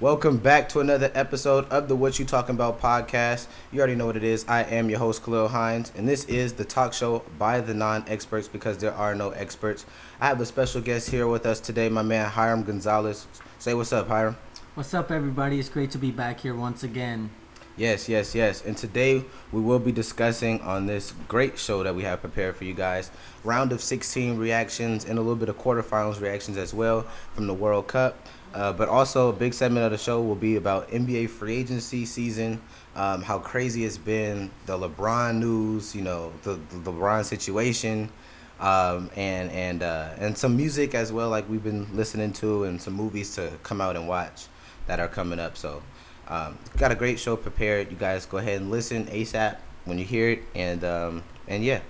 [0.00, 3.48] Welcome back to another episode of the What You Talking About podcast.
[3.70, 4.46] You already know what it is.
[4.48, 8.04] I am your host, Khalil Hines, and this is the talk show by the non
[8.08, 9.84] experts because there are no experts.
[10.18, 13.26] I have a special guest here with us today, my man Hiram Gonzalez.
[13.58, 14.38] Say what's up, Hiram.
[14.74, 15.58] What's up, everybody?
[15.58, 17.28] It's great to be back here once again.
[17.76, 18.64] Yes, yes, yes.
[18.64, 22.64] And today we will be discussing on this great show that we have prepared for
[22.64, 23.10] you guys
[23.44, 27.54] round of 16 reactions and a little bit of quarterfinals reactions as well from the
[27.54, 28.26] World Cup.
[28.52, 32.04] Uh, but also, a big segment of the show will be about NBA free agency
[32.04, 32.60] season,
[32.96, 38.10] um, how crazy it's been, the LeBron news, you know, the, the LeBron situation,
[38.58, 42.82] um, and and uh, and some music as well, like we've been listening to, and
[42.82, 44.46] some movies to come out and watch
[44.86, 45.56] that are coming up.
[45.56, 45.80] So,
[46.26, 47.92] um, got a great show prepared.
[47.92, 51.80] You guys go ahead and listen ASAP when you hear it, and um, and yeah.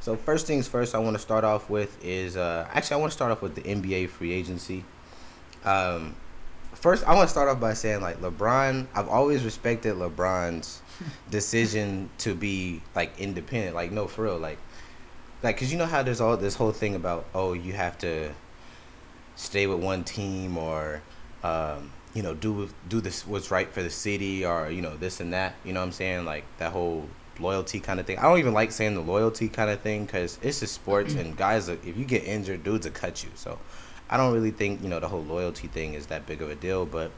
[0.00, 3.12] So first things first, I want to start off with is uh, actually I want
[3.12, 4.84] to start off with the NBA free agency.
[5.68, 6.16] Um,
[6.72, 8.86] first, I want to start off by saying like LeBron.
[8.94, 10.80] I've always respected LeBron's
[11.30, 13.74] decision to be like independent.
[13.74, 14.38] Like no, for real.
[14.38, 14.58] Like,
[15.42, 18.32] like cause you know how there's all this whole thing about oh you have to
[19.36, 21.02] stay with one team or
[21.44, 25.20] um, you know do do this what's right for the city or you know this
[25.20, 25.54] and that.
[25.64, 26.24] You know what I'm saying?
[26.24, 27.06] Like that whole
[27.38, 28.18] loyalty kind of thing.
[28.18, 31.36] I don't even like saying the loyalty kind of thing because it's just sports and
[31.36, 31.68] guys.
[31.68, 33.30] If you get injured, dudes will cut you.
[33.34, 33.58] So
[34.10, 36.54] I don't really think you know the whole loyalty thing is that big of a
[36.54, 36.86] deal.
[36.86, 37.10] But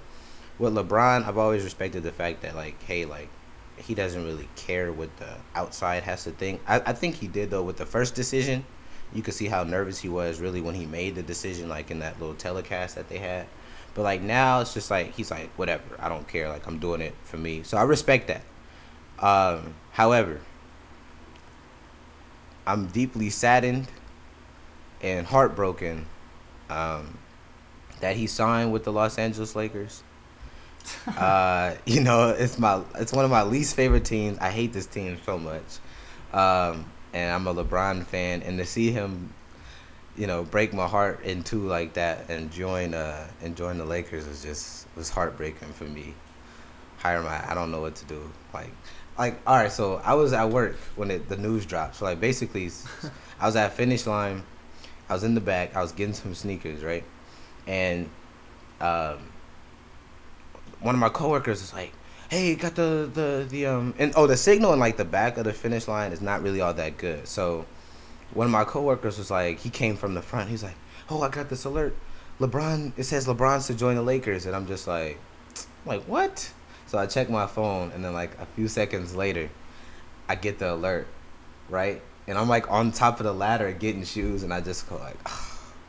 [0.58, 3.28] with LeBron, I've always respected the fact that like, hey, like
[3.76, 6.60] he doesn't really care what the outside has to think.
[6.66, 8.64] I, I think he did though with the first decision.
[9.12, 11.98] You could see how nervous he was really when he made the decision, like in
[12.00, 13.46] that little telecast that they had.
[13.94, 16.48] But like now, it's just like he's like, whatever, I don't care.
[16.48, 18.42] Like I'm doing it for me, so I respect that.
[19.18, 20.40] Um, however,
[22.66, 23.88] I'm deeply saddened
[25.02, 26.06] and heartbroken
[26.70, 27.18] um,
[28.00, 30.02] that he signed with the Los Angeles Lakers.
[31.06, 34.38] uh, you know, it's my it's one of my least favorite teams.
[34.38, 35.78] I hate this team so much,
[36.32, 38.42] um, and I'm a LeBron fan.
[38.42, 39.34] And to see him,
[40.16, 43.84] you know, break my heart in two like that and join uh and join the
[43.84, 46.14] Lakers was just was heartbreaking for me.
[46.98, 48.30] Hiram I don't know what to do.
[48.52, 48.70] Like,
[49.18, 49.72] like all right.
[49.72, 51.96] So I was at work when it, the news dropped.
[51.96, 52.70] So like basically,
[53.40, 54.42] I was at finish line
[55.10, 55.74] I was in the back.
[55.74, 57.02] I was getting some sneakers, right?
[57.66, 58.08] And
[58.80, 59.18] um,
[60.78, 61.92] one of my coworkers was like,
[62.28, 65.44] "Hey, got the the the um and oh the signal in like the back of
[65.44, 67.66] the finish line is not really all that good." So
[68.32, 70.48] one of my coworkers was like, he came from the front.
[70.48, 70.76] He's like,
[71.10, 71.96] "Oh, I got this alert.
[72.38, 72.92] LeBron.
[72.96, 75.18] It says LeBron's to join the Lakers," and I'm just like,
[75.84, 76.52] like what?
[76.86, 79.50] So I check my phone, and then like a few seconds later,
[80.28, 81.08] I get the alert,
[81.68, 82.00] right?
[82.26, 85.16] And I'm like on top of the ladder getting shoes, and I just go like,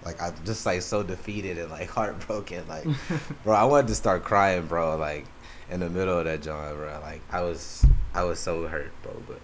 [0.06, 2.68] like I'm just like so defeated and like heartbroken.
[2.68, 2.88] Like,
[3.44, 4.98] bro, I wanted to start crying, bro.
[4.98, 5.26] Like
[5.70, 7.00] in the middle of that joint, bro.
[7.02, 9.14] Like I was, I was so hurt, bro.
[9.28, 9.40] But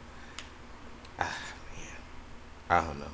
[1.19, 1.37] ah,
[1.75, 3.05] man, I don't know.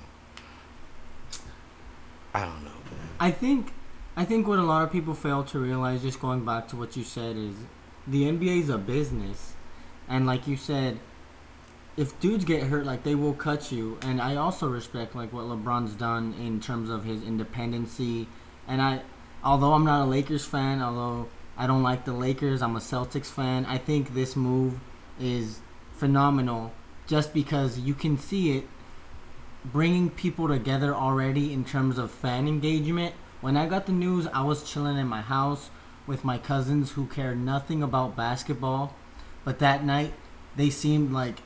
[2.34, 3.10] I don't know, man.
[3.20, 3.72] I think,
[4.16, 6.98] I think what a lot of people fail to realize, just going back to what
[6.98, 7.56] you said, is
[8.08, 9.54] the NBA is a business,
[10.08, 11.00] and like you said
[11.96, 13.98] if dudes get hurt, like they will cut you.
[14.02, 18.28] And I also respect like what LeBron's done in terms of his independency.
[18.68, 19.02] And I,
[19.44, 21.28] although I'm not a Lakers fan, although
[21.58, 23.66] I don't like the Lakers, I'm a Celtics fan.
[23.66, 24.80] I think this move
[25.20, 25.60] is
[25.94, 26.74] phenomenal,
[27.06, 28.68] just because you can see it
[29.64, 33.14] bringing people together already in terms of fan engagement.
[33.40, 35.70] When I got the news, I was chilling in my house
[36.08, 38.96] with my cousins who care nothing about basketball,
[39.46, 40.14] but that night
[40.56, 41.40] they seemed like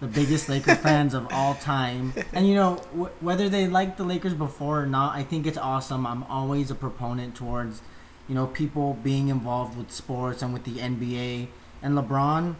[0.00, 2.12] the biggest Laker fans of all time.
[2.32, 2.76] And you know,
[3.20, 6.06] whether they like the Lakers before or not, I think it's awesome.
[6.06, 7.82] I'm always a proponent towards,
[8.28, 11.48] you know, people being involved with sports and with the NBA.
[11.82, 12.56] And LeBron,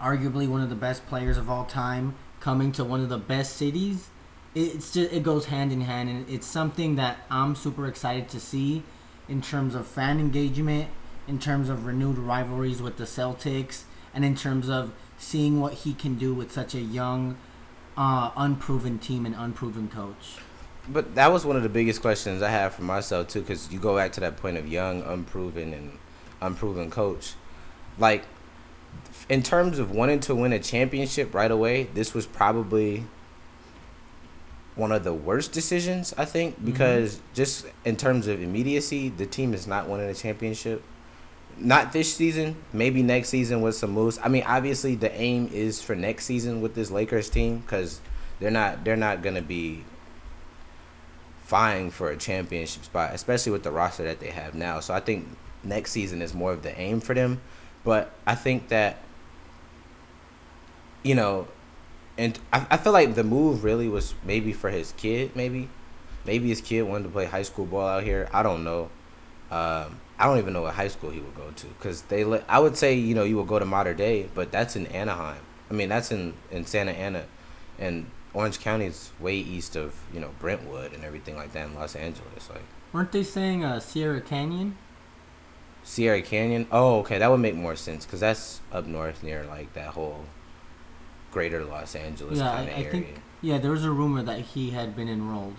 [0.00, 3.56] arguably one of the best players of all time, coming to one of the best
[3.56, 4.08] cities.
[4.54, 8.40] It's just it goes hand in hand, and it's something that I'm super excited to
[8.40, 8.82] see
[9.28, 10.88] in terms of fan engagement,
[11.28, 13.84] in terms of renewed rivalries with the Celtics,
[14.14, 17.36] and in terms of seeing what he can do with such a young,
[17.96, 20.36] uh, unproven team and unproven coach.
[20.88, 23.78] But that was one of the biggest questions I had for myself too, because you
[23.78, 25.98] go back to that point of young, unproven, and
[26.40, 27.34] unproven coach.
[27.98, 28.24] Like,
[29.28, 33.04] in terms of wanting to win a championship right away, this was probably
[34.74, 36.64] one of the worst decisions I think mm-hmm.
[36.64, 37.34] because mm-hmm.
[37.34, 40.82] just in terms of immediacy, the team is not winning a championship
[41.60, 44.18] not this season, maybe next season with some moves.
[44.22, 48.00] I mean, obviously the aim is for next season with this Lakers team because
[48.38, 49.84] they're not they're not gonna be
[51.44, 54.80] vying for a championship spot, especially with the roster that they have now.
[54.80, 55.26] So I think
[55.62, 57.40] next season is more of the aim for them.
[57.84, 58.98] But I think that,
[61.02, 61.48] you know,
[62.16, 65.68] and I, I feel like the move really was maybe for his kid, maybe.
[66.26, 68.28] Maybe his kid wanted to play high school ball out here.
[68.32, 68.90] I don't know.
[69.50, 72.24] Um, I don't even know what high school he would go to because they.
[72.46, 75.40] I would say you know you would go to Mater Dei, but that's in Anaheim.
[75.70, 77.24] I mean that's in in Santa Ana,
[77.78, 81.74] and Orange County is way east of you know Brentwood and everything like that in
[81.74, 82.50] Los Angeles.
[82.50, 82.62] Like
[82.92, 84.76] Weren't they saying uh, Sierra Canyon?
[85.82, 86.66] Sierra Canyon.
[86.70, 90.26] Oh, okay, that would make more sense because that's up north near like that whole
[91.32, 92.90] greater Los Angeles yeah, kind I, of area.
[92.90, 93.06] think.
[93.40, 95.54] Yeah, there was a rumor that he had been enrolled.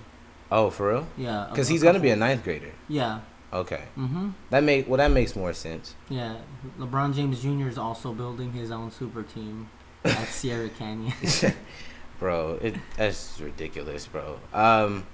[0.52, 1.08] Oh, for real?
[1.18, 2.74] Yeah, Because he's gonna be a ninth grader.
[2.88, 3.22] Yeah.
[3.54, 4.30] Okay, Mm-hmm.
[4.50, 5.96] that make well that makes more sense.
[6.10, 6.38] Yeah.
[6.80, 7.68] LeBron James Jr.
[7.68, 9.70] is also building his own super team
[10.06, 11.14] at Sierra Canyon.
[12.20, 12.58] bro.
[12.62, 14.40] It that's ridiculous, bro.
[14.54, 15.06] Um,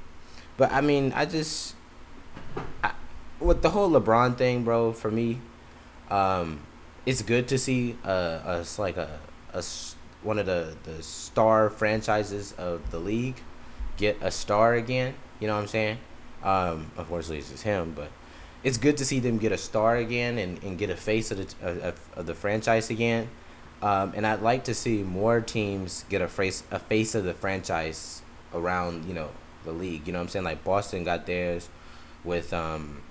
[0.57, 1.75] but I mean, I just
[2.83, 2.91] I,
[3.39, 4.93] with the whole LeBron thing, bro.
[4.93, 5.41] For me,
[6.11, 6.59] um,
[7.05, 9.19] it's good to see uh us like a,
[9.53, 13.41] a s- one of the the star franchises of the league
[13.97, 15.15] get a star again.
[15.39, 15.97] You know what I'm saying?
[16.43, 18.09] Um, unfortunately, it's just him, but
[18.63, 21.37] it's good to see them get a star again and, and get a face of
[21.37, 23.29] the of, of the franchise again.
[23.81, 27.33] Um, and I'd like to see more teams get a face a face of the
[27.33, 28.21] franchise
[28.53, 29.29] around you know
[29.63, 30.07] the league.
[30.07, 30.45] You know what I'm saying?
[30.45, 31.69] Like Boston got theirs
[32.23, 33.01] with um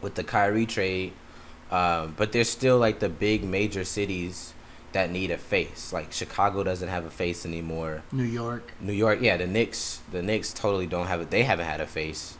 [0.00, 1.12] with the Kyrie trade,
[1.70, 4.54] um, but there's still like the big major cities
[4.92, 5.92] that need a face.
[5.92, 8.02] Like Chicago doesn't have a face anymore.
[8.12, 8.72] New York.
[8.80, 11.30] New York, yeah, the Knicks, the Knicks totally don't have it.
[11.30, 12.36] They haven't had a face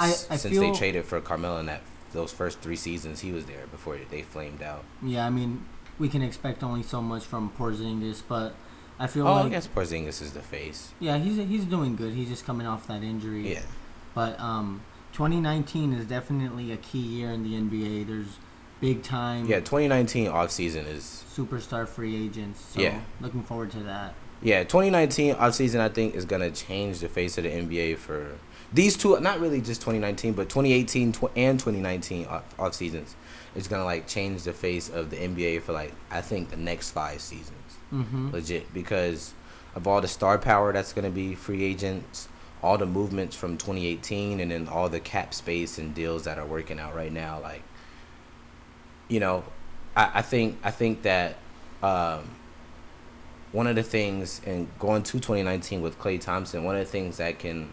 [0.00, 1.82] I- I since they traded for Carmelo in that
[2.12, 4.82] those first three seasons he was there before they flamed out.
[5.02, 5.64] Yeah, I mean,
[5.98, 8.54] we can expect only so much from Porzingis, but
[8.98, 10.92] I feel Oh, I like guess Porzingis is the face.
[10.98, 12.14] yeah, he's he's doing good.
[12.14, 13.52] He's just coming off that injury.
[13.52, 13.60] Yeah.
[14.14, 14.82] But um,
[15.12, 18.06] 2019 is definitely a key year in the NBA.
[18.06, 18.38] There's
[18.80, 22.60] big time Yeah, 2019 offseason is superstar free agents.
[22.74, 23.00] So Yeah.
[23.20, 24.14] looking forward to that.
[24.42, 28.38] yeah, 2019 offseason I think is going to change the face of the NBA for
[28.72, 33.16] these two not really just 2019 but 2018 tw- and 2019 off, off seasons.
[33.54, 36.56] It's going to like change the face of the NBA for like I think the
[36.56, 37.56] next 5 seasons.
[37.92, 38.30] Mm-hmm.
[38.30, 39.34] legit because
[39.74, 42.28] of all the star power that's going to be free agents,
[42.62, 46.46] all the movements from 2018, and then all the cap space and deals that are
[46.46, 47.40] working out right now.
[47.40, 47.62] Like,
[49.08, 49.42] you know,
[49.96, 51.36] I, I think I think that
[51.82, 52.30] um,
[53.52, 57.16] one of the things and going to 2019 with Klay Thompson, one of the things
[57.16, 57.70] that can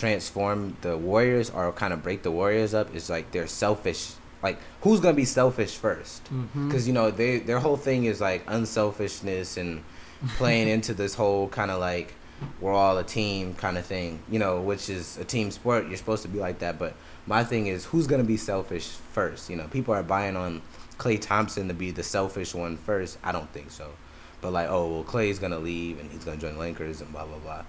[0.00, 4.12] transform the Warriors or kind of break the Warriors up is like they're selfish.
[4.42, 6.24] Like, who's gonna be selfish first?
[6.24, 6.68] Mm-hmm.
[6.68, 9.82] because you know they their whole thing is like unselfishness and
[10.36, 12.14] playing into this whole kind of like
[12.60, 15.96] we're all a team kind of thing you know which is a team sport you're
[15.98, 16.94] supposed to be like that but
[17.26, 20.62] my thing is who's gonna be selfish first you know people are buying on
[20.96, 23.90] klay thompson to be the selfish one first i don't think so
[24.40, 27.26] but like oh well klay's gonna leave and he's gonna join the lakers and blah
[27.26, 27.62] blah blah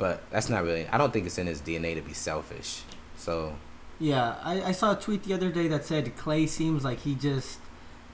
[0.00, 2.82] but that's not really i don't think it's in his dna to be selfish
[3.16, 3.54] so
[4.00, 7.14] Yeah, I, I saw a tweet the other day that said Klay seems like he
[7.14, 7.58] just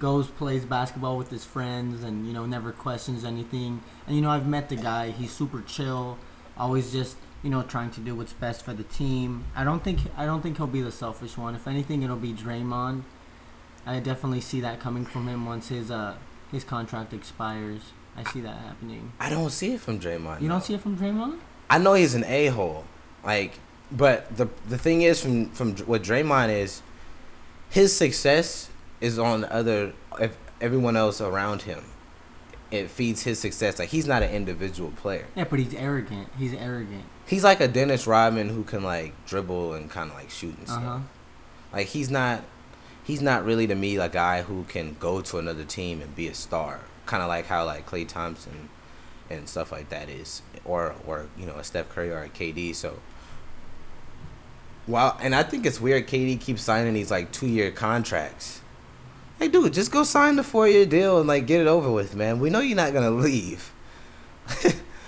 [0.00, 3.72] goes plays basketball with his friends and you know never questions anything.
[4.06, 5.04] And you know I've met the guy.
[5.20, 6.18] He's super chill,
[6.58, 9.44] always just you know trying to do what's best for the team.
[9.54, 11.54] I don't think I don't think he'll be the selfish one.
[11.54, 13.04] If anything, it'll be Draymond.
[13.86, 16.16] I definitely see that coming from him once his uh
[16.50, 17.82] his contract expires.
[18.18, 19.12] I see that happening.
[19.20, 20.54] i don't see it from draymond You no.
[20.54, 21.38] don't see it from Draymond?
[21.68, 22.84] I know he's an a hole,
[23.24, 23.58] like,
[23.90, 26.82] but the the thing is from from what Draymond is,
[27.70, 28.68] his success
[29.00, 31.84] is on other if everyone else around him.
[32.68, 33.78] It feeds his success.
[33.78, 35.26] Like he's not an individual player.
[35.36, 36.28] Yeah, but he's arrogant.
[36.36, 37.04] He's arrogant.
[37.24, 40.66] He's like a Dennis Rodman who can like dribble and kind of like shoot and
[40.66, 40.82] stuff.
[40.82, 40.98] huh.
[41.72, 42.42] Like he's not,
[43.04, 46.26] he's not really to me a guy who can go to another team and be
[46.26, 46.80] a star.
[47.06, 48.68] Kind of like how like Klay Thompson
[49.30, 52.74] and stuff like that is, or or you know a Steph Curry or a KD.
[52.74, 52.98] So.
[54.86, 56.06] Wow, and I think it's weird.
[56.06, 58.60] KD keeps signing these like two year contracts.
[59.38, 62.14] Hey, dude, just go sign the four year deal and like get it over with,
[62.14, 62.38] man.
[62.38, 63.72] We know you're not gonna leave.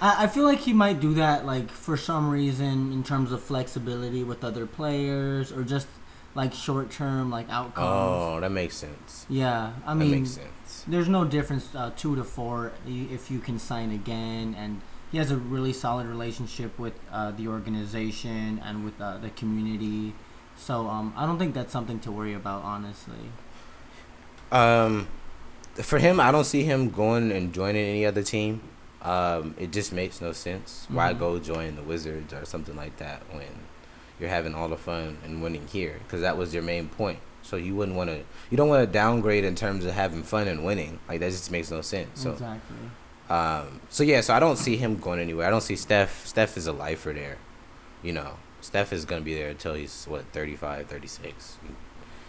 [0.00, 3.42] I, I feel like he might do that, like for some reason, in terms of
[3.42, 5.86] flexibility with other players, or just
[6.34, 7.86] like short term, like outcomes.
[7.88, 9.26] Oh, that makes sense.
[9.28, 10.48] Yeah, I that mean, makes sense.
[10.88, 14.80] There's no difference uh, two to four if you can sign again, and
[15.12, 20.14] he has a really solid relationship with uh, the organization and with uh, the community.
[20.56, 23.30] So um, I don't think that's something to worry about, honestly.
[24.50, 25.06] Um,
[25.74, 28.60] for him, I don't see him going and joining any other team.
[29.02, 30.86] Um, it just makes no sense.
[30.88, 31.18] Why Mhm.
[31.18, 33.46] go join the Wizards or something like that when,
[34.18, 37.20] you're having all the fun and winning here because that was your main point.
[37.48, 40.48] So you wouldn't want to, you don't want to downgrade in terms of having fun
[40.48, 40.98] and winning.
[41.08, 42.20] Like that just makes no sense.
[42.20, 42.76] So, exactly.
[43.30, 45.46] um, so yeah, so I don't see him going anywhere.
[45.46, 46.26] I don't see Steph.
[46.26, 47.38] Steph is a lifer there.
[48.02, 51.56] You know, Steph is gonna be there until he's what 35, 36.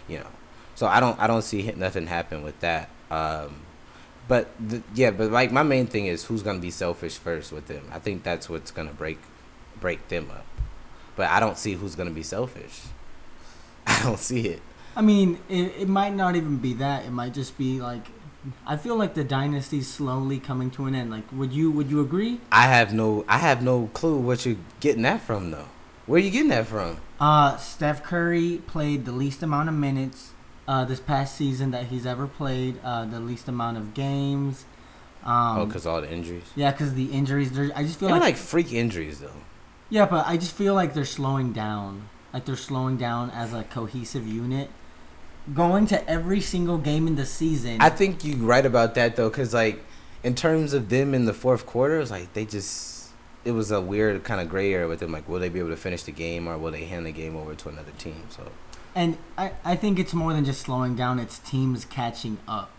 [0.08, 0.28] You know,
[0.74, 2.90] so I don't, I don't see hi- nothing happen with that.
[3.12, 3.64] Um,
[4.30, 7.68] but the, yeah, but like my main thing is who's gonna be selfish first with
[7.68, 7.84] them.
[7.92, 9.20] I think that's what's gonna break,
[9.82, 10.46] break them up.
[11.18, 12.84] But I don't see who's gonna be selfish.
[13.86, 14.62] I don't see it.
[15.00, 17.06] I mean, it, it might not even be that.
[17.06, 18.08] It might just be like,
[18.68, 21.10] I feel like the dynasty's slowly coming to an end.
[21.10, 22.42] Like, would you would you agree?
[22.52, 25.70] I have no, I have no clue what you're getting that from though.
[26.06, 26.98] Where you getting that from?
[27.18, 30.34] Uh, Steph Curry played the least amount of minutes
[30.68, 32.76] uh, this past season that he's ever played.
[32.84, 34.66] Uh, the least amount of games.
[35.24, 36.44] Um, oh, because all the injuries.
[36.58, 37.54] yeah, because the injuries.
[37.54, 39.32] There, I just feel They're like, like freak injuries though.
[39.90, 42.10] yeah, but I just feel like they're slowing down.
[42.34, 44.70] Like they're slowing down as a cohesive unit.
[45.54, 47.82] Going to every single game in the season.
[47.82, 49.84] I think you're right about that though, because like
[50.24, 53.00] in terms of them in the fourth quarter, it's like they just
[53.46, 55.12] it was a weird kind of gray area with them.
[55.12, 57.36] Like, will they be able to finish the game or will they hand the game
[57.36, 58.24] over to another team?
[58.30, 58.52] So
[58.96, 62.72] And I, I think it's more than just slowing down, it's teams catching up.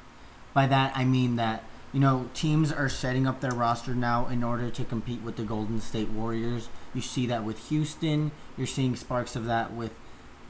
[0.52, 4.44] By that, I mean that, you know, teams are setting up their roster now in
[4.44, 6.68] order to compete with the Golden State Warriors.
[6.92, 9.92] You see that with Houston, you're seeing sparks of that with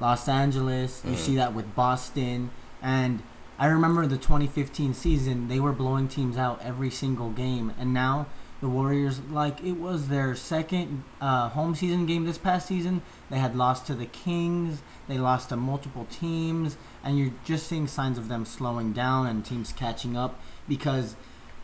[0.00, 1.16] Los Angeles, you Mhm.
[1.18, 2.50] see that with Boston.
[2.82, 3.22] And
[3.58, 7.72] I remember the 2015 season, they were blowing teams out every single game.
[7.78, 8.26] And now
[8.62, 13.38] the Warriors, like it was their second uh, home season game this past season, they
[13.38, 14.82] had lost to the Kings.
[15.08, 19.44] They lost to multiple teams, and you're just seeing signs of them slowing down and
[19.44, 21.16] teams catching up because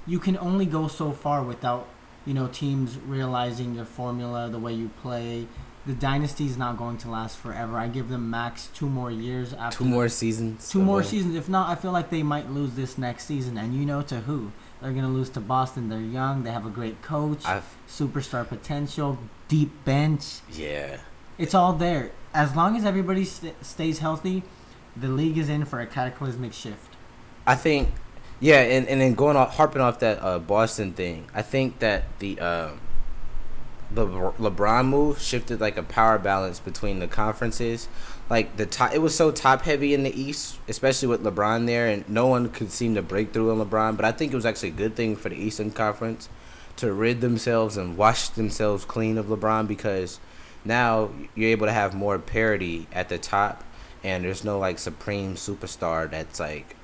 [0.07, 1.87] you can only go so far without
[2.26, 5.47] you know teams realizing your formula, the way you play.
[5.87, 7.78] The dynasty is not going to last forever.
[7.78, 10.69] I give them max two more years after two more seasons.
[10.69, 11.37] two more seasons.
[11.37, 14.21] If not, I feel like they might lose this next season, and you know to
[14.23, 14.50] who.
[14.83, 15.88] They're gonna lose to Boston.
[15.88, 16.43] They're young.
[16.43, 20.40] They have a great coach, I've superstar potential, deep bench.
[20.52, 20.99] yeah.
[21.38, 22.12] It's all there.
[22.35, 24.43] As long as everybody st- stays healthy,
[24.97, 26.95] the league is in for a cataclysmic shift.
[27.47, 27.90] I think,
[28.40, 32.05] yeah, and, and then going off, harping off that uh, Boston thing, I think that
[32.19, 32.81] the um
[33.90, 37.88] the LeBron move shifted like a power balance between the conferences.
[38.28, 41.87] Like the top, it was so top heavy in the East, especially with LeBron there,
[41.87, 43.97] and no one could seem to break through on LeBron.
[43.97, 46.28] But I think it was actually a good thing for the Eastern Conference
[46.76, 50.19] to rid themselves and wash themselves clean of LeBron because
[50.64, 53.62] now you're able to have more parity at the top,
[54.02, 56.75] and there's no like supreme superstar that's like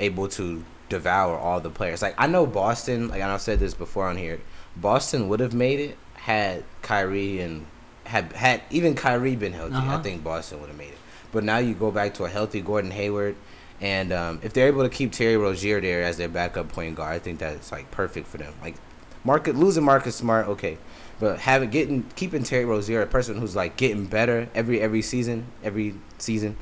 [0.00, 2.00] able to devour all the players.
[2.00, 4.40] Like I know Boston, like I've said this before on here,
[4.76, 7.66] Boston would have made it had Kyrie and
[8.04, 9.74] had had even Kyrie been healthy.
[9.74, 10.02] I Uh-huh.
[10.02, 10.98] think Boston would have made it.
[11.32, 13.36] But now you go back to a healthy Gordon Hayward,
[13.80, 17.14] and um, if they're able to keep Terry Rozier there as their backup point guard,
[17.14, 18.54] I think that's like perfect for them.
[18.62, 18.76] Like
[19.24, 20.78] Market losing Marcus Smart, okay,
[21.20, 25.46] but having getting keeping Terry Rozier, a person who's like getting better every every season,
[25.62, 26.56] every season,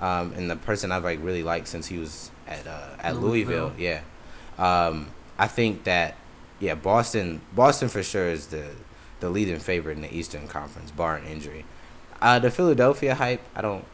[0.00, 3.72] um, and the person I've like really liked since he was at uh, at Louisville.
[3.72, 3.72] Louisville.
[3.78, 4.00] yeah.
[4.58, 6.16] Um, I think that
[6.60, 8.64] yeah, Boston Boston for sure is the
[9.20, 11.64] the leading favorite in the Eastern Conference, barring injury.
[12.20, 13.84] Uh, the Philadelphia hype, I don't.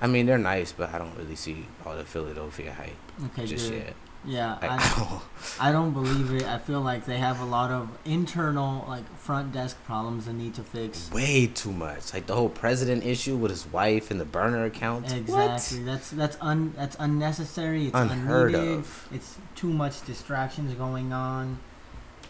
[0.00, 2.96] I mean, they're nice, but I don't really see all the Philadelphia hype
[3.32, 3.78] Okay, just good.
[3.78, 3.94] yet.
[4.28, 5.20] Yeah, Like, I,
[5.68, 6.42] I don't believe it.
[6.42, 10.54] I feel like they have a lot of internal like front desk problems they need
[10.54, 11.10] to fix.
[11.12, 12.12] way too much.
[12.12, 15.12] Like the whole president issue with his wife and the burner account.
[15.12, 15.84] Exactly.
[15.84, 17.86] That's that's un that's unnecessary.
[17.86, 18.78] It's Unheard unneeded.
[18.80, 19.08] of.
[19.12, 21.60] It's too much distractions going on.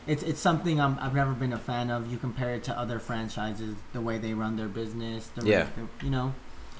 [0.06, 2.10] It's it's something I'm, I've never been a fan of.
[2.10, 5.28] You compare it to other franchises, the way they run their business.
[5.34, 5.66] The Yeah.
[6.02, 6.34] you know,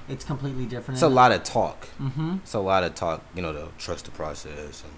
[0.09, 0.97] it's completely different.
[0.97, 1.89] It's a lot of talk.
[2.01, 2.37] Mm-hmm.
[2.43, 3.25] It's a lot of talk.
[3.35, 4.93] You know, the trust the process and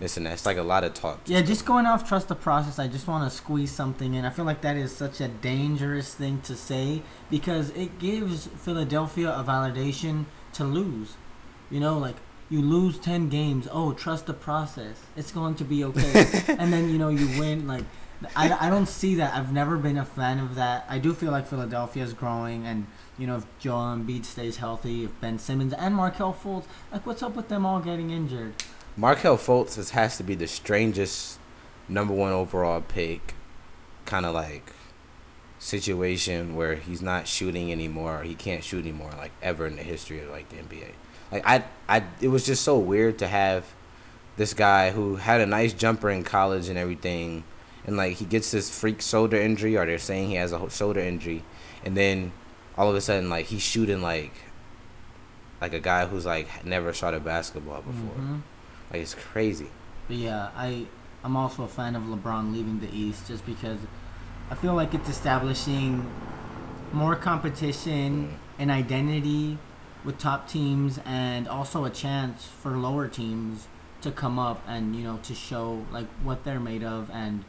[0.00, 0.32] this and that.
[0.32, 1.20] It's like a lot of talk.
[1.26, 4.24] Yeah, just going off trust the process, I just want to squeeze something in.
[4.24, 9.30] I feel like that is such a dangerous thing to say because it gives Philadelphia
[9.30, 11.16] a validation to lose.
[11.70, 12.16] You know, like
[12.50, 15.00] you lose 10 games, oh, trust the process.
[15.16, 16.26] It's going to be okay.
[16.48, 17.66] and then, you know, you win.
[17.66, 17.84] Like,
[18.34, 19.34] I, I don't see that.
[19.34, 20.86] I've never been a fan of that.
[20.88, 22.86] I do feel like Philadelphia is growing, and,
[23.18, 27.22] you know, if Joel Embiid stays healthy, if Ben Simmons and Markelle Fultz, like, what's
[27.22, 28.54] up with them all getting injured?
[28.96, 31.38] Markelle Fultz has to be the strangest
[31.88, 33.34] number one overall pick,
[34.04, 34.72] kind of like
[35.60, 38.20] situation where he's not shooting anymore.
[38.20, 40.92] Or he can't shoot anymore, like ever in the history of like the NBA.
[41.30, 43.64] Like I, I, it was just so weird to have
[44.36, 47.44] this guy who had a nice jumper in college and everything,
[47.86, 51.00] and like he gets this freak shoulder injury, or they're saying he has a shoulder
[51.00, 51.42] injury,
[51.84, 52.32] and then
[52.76, 54.32] all of a sudden like he's shooting like
[55.60, 58.14] like a guy who's like never shot a basketball before.
[58.16, 58.42] Mhm.
[58.90, 59.68] Like it's crazy.
[60.06, 60.86] But yeah, I
[61.24, 63.78] I'm also a fan of LeBron leaving the East just because
[64.50, 66.08] I feel like it's establishing
[66.92, 69.58] more competition and identity
[70.08, 73.68] with top teams and also a chance for lower teams
[74.00, 77.44] to come up and you know to show like what they're made of and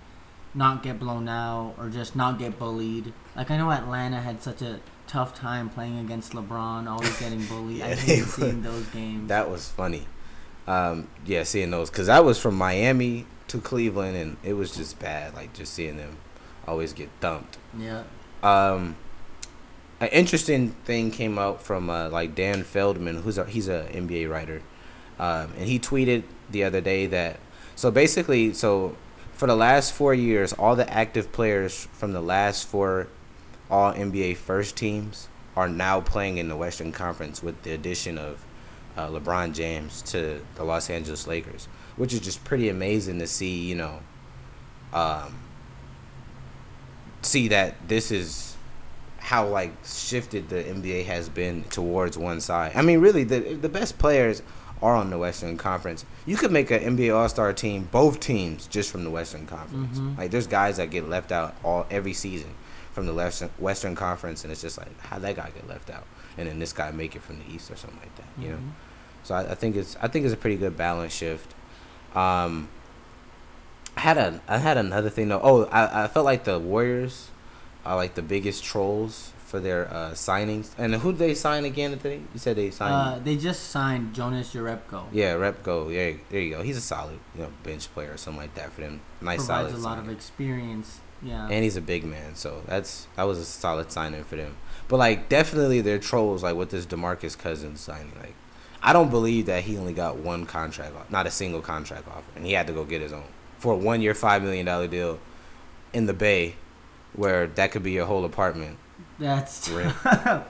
[0.54, 3.14] not get blown out or just not get bullied.
[3.34, 7.78] Like I know Atlanta had such a tough time playing against LeBron, always getting bullied.
[7.80, 9.30] Yeah, I hate seeing those games.
[9.30, 10.06] That was funny.
[10.68, 15.00] Um, yeah, seeing those because I was from Miami to Cleveland and it was just
[15.00, 15.34] bad.
[15.34, 16.18] Like just seeing them
[16.68, 17.58] always get dumped.
[17.78, 18.04] yeah.
[18.44, 18.98] Um,
[20.00, 24.30] an interesting thing came out from uh, like Dan Feldman, who's a, he's a NBA
[24.30, 24.62] writer,
[25.20, 27.40] um, and he tweeted the other day that
[27.76, 28.96] so basically so
[29.40, 33.08] for the last four years, all the active players from the last four
[33.72, 38.44] All NBA first teams are now playing in the Western Conference with the addition of
[38.98, 43.64] uh, LeBron James to the Los Angeles Lakers, which is just pretty amazing to see.
[43.64, 44.00] You know,
[44.92, 45.40] um,
[47.22, 48.49] see that this is
[49.30, 52.72] how like shifted the NBA has been towards one side.
[52.76, 54.42] I mean, really, the the best players
[54.82, 56.04] are on the Western Conference.
[56.26, 60.00] You could make an NBA All Star team, both teams, just from the Western Conference.
[60.00, 60.18] Mhm.
[60.18, 62.50] Like, there's guys that get left out all every season
[62.94, 66.06] from the Western Western Conference, and it's just like, how that guy get left out,
[66.36, 68.42] and then this guy make it from the East or something like that.
[68.42, 68.56] You know.
[68.58, 68.72] Mhm.
[69.26, 71.54] So I, I think it's I think it's a pretty good balance shift.
[72.16, 72.68] Um,
[73.96, 75.42] I had a I had another thing though.
[75.44, 77.30] Oh, I, I felt like the Warriors
[77.86, 80.70] are like the biggest trolls for their uh, signings.
[80.78, 81.92] And who did they sign again?
[81.98, 82.22] Today?
[82.34, 82.94] You said they signed.
[82.94, 85.06] Uh, they just signed Jonas Jerebko.
[85.12, 85.92] yeah, Repco.
[85.94, 86.62] Yeah, there you go.
[86.62, 89.02] He's a solid you know bench player or something like that for them.
[89.22, 89.82] Nice provides solid.
[89.82, 91.02] a lot of experience.
[91.22, 91.50] Yeah.
[91.50, 94.56] and he's a big man, so that's that was a solid signing for them.
[94.88, 98.14] But like definitely they're trolls like with this Demarcus Cousins signing.
[98.18, 98.36] Like
[98.82, 102.32] I don't believe that he only got one contract, off- not a single contract offer,
[102.38, 103.26] and he had to go get his own
[103.58, 105.20] for a one year, five million dollar deal
[105.92, 106.56] in the Bay,
[107.14, 108.78] where that could be your whole apartment.
[109.18, 109.96] That's Rent.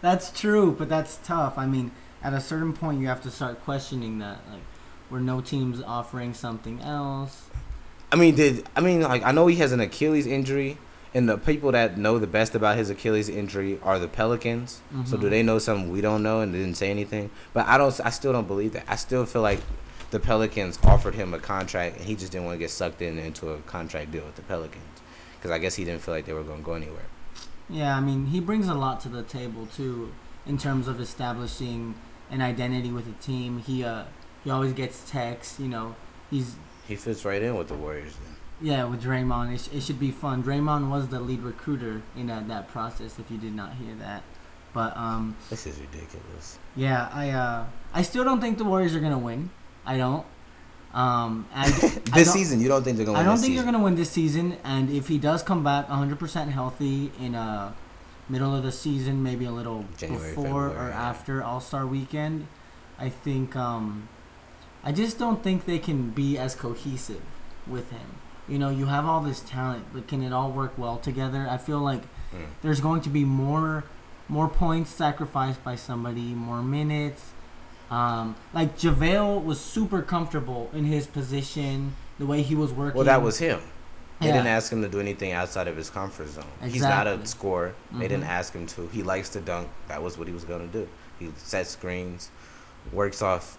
[0.00, 1.56] that's true, but that's tough.
[1.58, 1.90] I mean,
[2.22, 4.38] at a certain point, you have to start questioning that.
[4.50, 4.60] Like,
[5.10, 7.48] were no teams offering something else?
[8.12, 10.78] I mean, did I mean like I know he has an Achilles injury,
[11.14, 14.80] and the people that know the best about his Achilles injury are the Pelicans.
[15.06, 15.30] So do Mhm.
[15.30, 17.30] they know something we don't know and didn't say anything?
[17.52, 17.98] But I don't.
[18.04, 18.84] I still don't believe that.
[18.88, 19.60] I still feel like
[20.12, 23.18] the Pelicans offered him a contract, and he just didn't want to get sucked in
[23.18, 24.95] into a contract deal with the Pelicans,
[25.36, 27.06] because I guess he didn't feel like they were going to go anywhere.
[27.68, 30.12] Yeah, I mean, he brings a lot to the table too,
[30.46, 31.94] in terms of establishing
[32.30, 33.58] an identity with the team.
[33.58, 34.04] He uh,
[34.44, 35.58] he always gets texts.
[35.60, 35.96] You know,
[36.30, 38.14] he's He fits right in with the Warriors.
[38.22, 38.36] Then.
[38.60, 39.54] yeah with Draymond.
[39.54, 40.42] It, sh- it should be fun.
[40.42, 43.18] Draymond was the lead recruiter in that, that process.
[43.18, 44.22] If you did not hear that,
[44.72, 46.58] but um, This is ridiculous.
[46.76, 49.50] Yeah, I uh, I still don't think the Warriors are gonna win.
[49.84, 50.24] I don't.
[50.96, 53.52] Um, I this don't- season, you don't think they're going to I don't this think
[53.52, 53.64] season?
[53.66, 54.56] they're gonna win this season.
[54.64, 57.74] And if he does come back 100% healthy in a
[58.28, 61.08] middle of the season, maybe a little January, before or yeah.
[61.10, 62.46] after All Star Weekend,
[62.98, 64.08] I think um,
[64.82, 67.22] I just don't think they can be as cohesive
[67.66, 68.06] with him.
[68.48, 71.46] You know, you have all this talent, but can it all work well together?
[71.50, 72.02] I feel like
[72.34, 72.46] Mm.
[72.60, 73.84] there's going to be more
[74.28, 77.22] more points sacrificed by somebody, more minutes.
[77.90, 82.96] Um, like JaVale was super comfortable in his position, the way he was working.
[82.96, 83.60] Well, that was him.
[84.20, 84.32] They Yeah.
[84.32, 86.44] didn't ask him to do anything outside of his comfort zone.
[86.62, 87.26] He's not a Exactly.
[87.26, 87.74] scorer.
[87.92, 88.28] They didn't Mhm.
[88.30, 88.88] ask him to.
[88.88, 89.68] He likes to dunk.
[89.88, 90.88] That was what he was going to do.
[91.18, 92.30] He sets screens,
[92.92, 93.58] works off,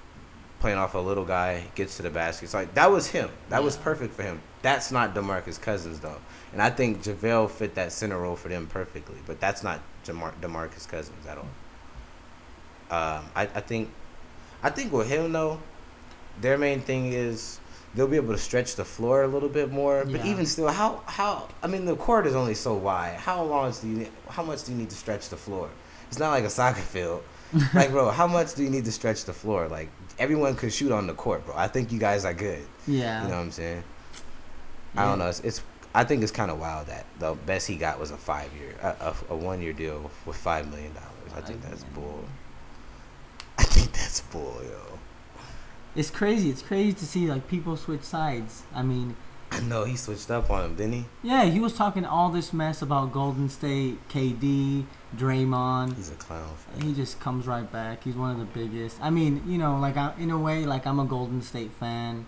[0.60, 2.46] playing off a little guy, gets to the basket.
[2.46, 3.30] It's like that was him.
[3.50, 4.42] That was perfect for him.
[4.64, 6.18] That's not Demarcus Cousins though,
[6.52, 9.18] and I think JaVale fit that center role for them perfectly.
[9.28, 11.46] But that's not Demar- Demarcus Cousins at all.
[12.90, 13.90] Um, I, I think,
[14.64, 15.60] I think with him though,
[16.42, 17.60] their main thing is
[17.96, 20.04] they'll be able to stretch the floor a little bit more.
[20.06, 20.32] But Yeah.
[20.32, 23.16] even still, how how I mean the court is only so wide.
[23.18, 25.70] How long do you how much do you need to stretch the floor?
[26.10, 27.24] It's not like a soccer field.
[27.74, 29.68] like bro, how much do you need to stretch the floor?
[29.68, 29.90] Like
[30.20, 31.56] everyone could shoot on the court, bro.
[31.56, 32.66] I think you guys are good.
[32.88, 33.22] Yeah.
[33.24, 33.84] You know what I'm saying?
[34.96, 35.28] I don't know.
[35.28, 35.62] It's, it's
[35.94, 38.76] I think it's kind of wild that the best he got was a five year,
[38.82, 41.34] a, a, a one year deal with five million dollars.
[41.36, 42.24] I think that's bull.
[43.58, 45.00] I think that's bull, yo.
[45.96, 46.50] It's crazy.
[46.50, 48.64] It's crazy to see like people switch sides.
[48.74, 49.16] I mean,
[49.52, 51.06] I know he switched up on him, didn't he?
[51.24, 55.96] yeah, he was talking all this mess about Golden State, KD, Draymond.
[55.96, 56.54] He's a clown.
[56.56, 56.82] fan.
[56.82, 58.04] He just comes right back.
[58.04, 58.98] He's one of the biggest.
[59.02, 62.26] I mean, you know, like I, in a way, like I'm a Golden State fan.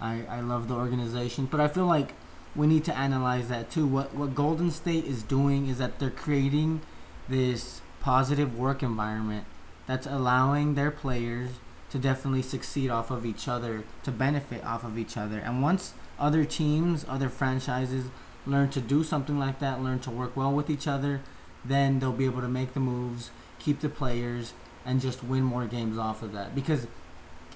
[0.00, 2.14] I, I love the organization, but I feel like
[2.56, 3.86] we need to analyze that too.
[3.86, 6.80] What what Golden State is doing is that they're creating
[7.28, 9.46] this positive work environment
[9.86, 11.50] that's allowing their players
[11.90, 15.38] to definitely succeed off of each other, to benefit off of each other.
[15.38, 18.06] And once other teams, other franchises
[18.46, 21.20] learn to do something like that, learn to work well with each other,
[21.64, 25.66] then they'll be able to make the moves, keep the players, and just win more
[25.66, 26.54] games off of that.
[26.54, 26.86] Because,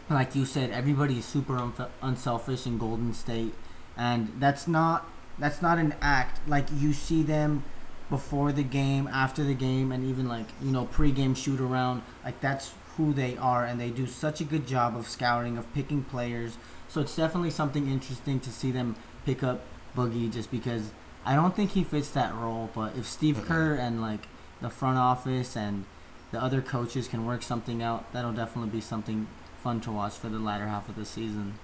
[0.09, 3.55] like you said, everybody's super unf- unselfish in Golden State,
[3.97, 5.09] and that's not
[5.39, 7.63] that's not an act like you see them
[8.09, 12.03] before the game, after the game, and even like you know pre-game shoot around.
[12.25, 15.73] Like that's who they are, and they do such a good job of scouting, of
[15.75, 16.57] picking players.
[16.89, 19.63] So it's definitely something interesting to see them pick up
[19.97, 20.93] Boogie, just because
[21.25, 22.71] I don't think he fits that role.
[22.75, 24.29] But if Steve Kerr and like
[24.61, 25.85] the front office and
[26.33, 29.27] the other coaches can work something out, that'll definitely be something
[29.63, 31.55] fun to watch for the latter half of the season.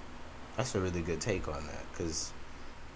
[0.57, 2.33] That's a really good take on that, because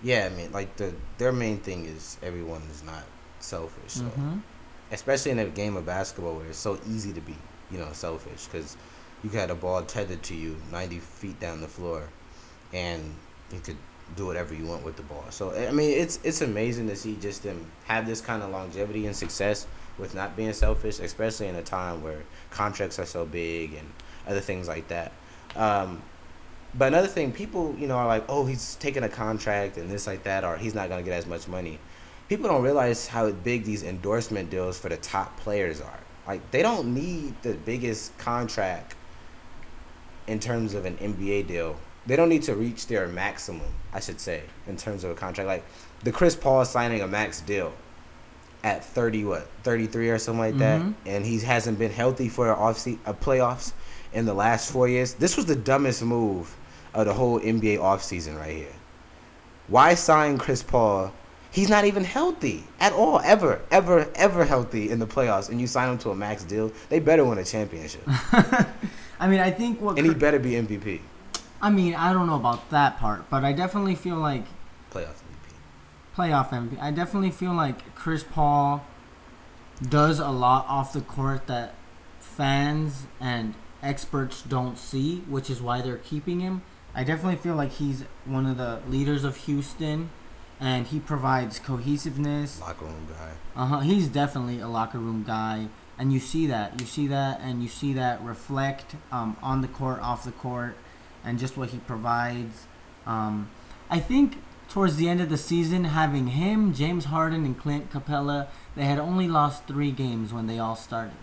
[0.02, 3.04] yeah, I mean, like the their main thing is everyone is not
[3.46, 3.92] selfish.
[3.92, 4.02] So.
[4.02, 4.38] Mm-hmm.
[4.92, 7.34] especially in a game of basketball where it's so easy to be,
[7.70, 8.76] you know, selfish because
[9.22, 12.08] you got a ball tethered to you 90 feet down the floor,
[12.72, 13.02] and
[13.52, 13.76] you could
[14.14, 15.24] do whatever you want with the ball.
[15.30, 19.06] So I mean, it's it's amazing to see just them have this kind of longevity
[19.06, 19.66] and success
[19.98, 23.88] with not being selfish, especially in a time where contracts are so big and
[24.28, 25.12] other things like that.
[25.56, 26.02] Um,
[26.74, 30.06] but another thing, people, you know, are like, oh, he's taking a contract and this
[30.06, 31.78] like that, or he's not gonna get as much money
[32.28, 35.98] people don't realize how big these endorsement deals for the top players are.
[36.26, 38.94] Like they don't need the biggest contract
[40.26, 41.76] in terms of an NBA deal.
[42.06, 45.46] They don't need to reach their maximum, I should say, in terms of a contract.
[45.48, 45.64] Like
[46.02, 47.72] the Chris Paul signing a max deal
[48.64, 50.58] at 30 what 33 or something like Mhm.
[50.58, 53.72] that and he hasn't been healthy for a off a playoffs
[54.12, 55.14] in the last 4 years.
[55.14, 56.56] This was the dumbest move
[56.94, 58.74] of the whole NBA offseason right here.
[59.68, 61.12] Why sign Chris Paul?
[61.56, 65.66] He's not even healthy at all, ever, ever, ever healthy in the playoffs, and you
[65.66, 66.70] sign him to a max deal.
[66.90, 71.00] They better win a championship, I mean, I think what and he better be MVP,
[71.62, 74.44] I mean, I don't know about that part, but I definitely feel like
[74.92, 76.14] playoff MVP.
[76.14, 76.78] playoff MVP.
[76.78, 78.84] I definitely feel like Chris Paul
[79.80, 81.72] does a lot off the court that
[82.20, 86.60] fans and experts don't see, which is why they're keeping him.
[86.94, 90.10] I definitely feel like he's one of the leaders of Houston,
[90.60, 92.60] and he provides cohesiveness.
[92.60, 93.32] Locker room guy.
[93.54, 93.80] Uh huh.
[93.80, 96.80] He's definitely a locker room guy, and you see that.
[96.80, 100.76] You see that, and you see that reflect um, on the court, off the court,
[101.24, 102.66] and just what he provides.
[103.06, 103.50] Um,
[103.90, 104.38] I think
[104.68, 108.98] towards the end of the season, having him, James Harden, and Clint Capela, they had
[108.98, 111.14] only lost three games when they all started.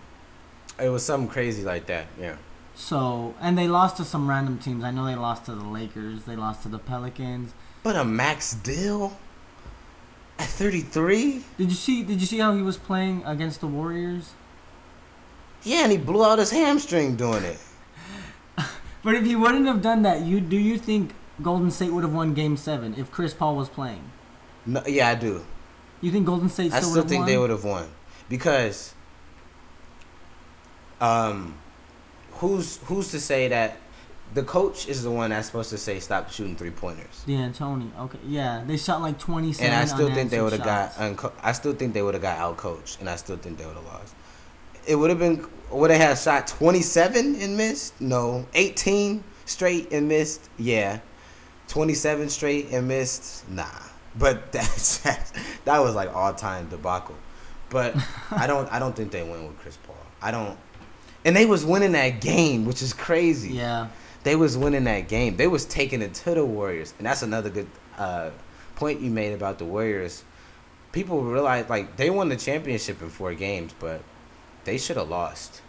[0.82, 2.08] It was something crazy like that.
[2.20, 2.38] Yeah.
[2.76, 4.84] So, and they lost to some random teams.
[4.84, 6.24] I know they lost to the Lakers.
[6.24, 7.54] They lost to the Pelicans.
[7.84, 9.18] But a max deal
[10.40, 11.44] at 33?
[11.58, 12.04] Did you see?
[12.04, 14.34] Did you see how he was playing against the Warriors?
[15.64, 17.60] Yeah, and he blew out his hamstring doing it.
[19.04, 22.14] But if he wouldn't have done that, you do you think Golden State would have
[22.14, 24.04] won Game Seven if Chris Paul was playing?
[24.66, 25.44] No, yeah, I do.
[26.00, 27.28] You think Golden State still I would still think won?
[27.28, 27.90] they would have won
[28.30, 28.94] because
[31.02, 31.56] um
[32.34, 33.78] who's who's to say that
[34.34, 37.24] the coach is the one that's supposed to say stop shooting three pointers.
[37.26, 37.92] Yeah, Tony.
[38.00, 39.72] Okay, yeah, they shot like twenty-seven.
[39.72, 42.24] And I still think they would have got unco- I still think they would have
[42.24, 44.16] got out coached and I still think they would have lost.
[44.88, 48.00] It would have been would they have had shot 27 and missed?
[48.00, 48.46] No.
[48.54, 50.50] 18 straight and missed?
[50.58, 51.00] Yeah.
[51.68, 53.50] 27 straight and missed?
[53.50, 53.66] Nah.
[54.18, 57.16] But that's that was like all-time debacle.
[57.70, 57.96] But
[58.32, 59.96] I don't I don't think they win with Chris Paul.
[60.22, 60.58] I don't
[61.26, 63.52] and they was winning that game, which is crazy.
[63.52, 63.88] Yeah,
[64.24, 65.36] They was winning that game.
[65.36, 68.30] They was taking it to the Warriors, and that's another good uh,
[68.76, 70.24] point you made about the Warriors.
[70.92, 74.02] People realize like they won the championship in four games, but
[74.64, 75.62] they should have lost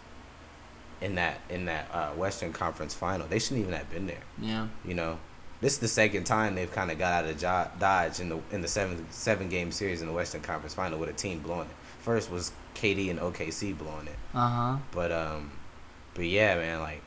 [1.01, 3.27] in that in that uh, Western Conference final.
[3.27, 4.21] They shouldn't even have been there.
[4.39, 4.67] yeah.
[4.85, 5.17] You know,
[5.61, 8.39] this is the second time they've kind of got out of jo- dodge in the
[8.51, 11.67] in the seven seven game series in the Western Conference final with a team blowing
[11.67, 11.75] it.
[11.99, 14.15] First was KD and OKC blowing it.
[14.33, 14.77] Uh huh.
[14.91, 15.51] But um,
[16.13, 17.01] but yeah, man, like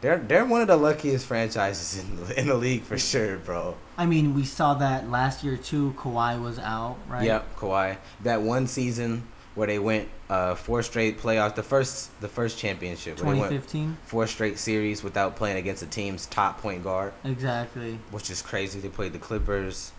[0.00, 3.76] they're they're one of the luckiest franchises in the, in the league for sure, bro.
[3.96, 5.94] I mean, we saw that last year too.
[5.98, 7.24] Kawhi was out, right?
[7.24, 7.96] Yep, Kawhi.
[8.22, 13.16] That one season where they went uh four straight playoffs, the first the first championship
[13.20, 13.96] where they went 2015.
[14.04, 17.98] four straight series without playing against a team's top point guard, Exactly.
[18.10, 18.80] which is crazy.
[18.80, 19.92] They played the Clippers,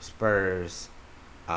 [0.00, 0.88] Spurs,
[1.48, 1.54] um,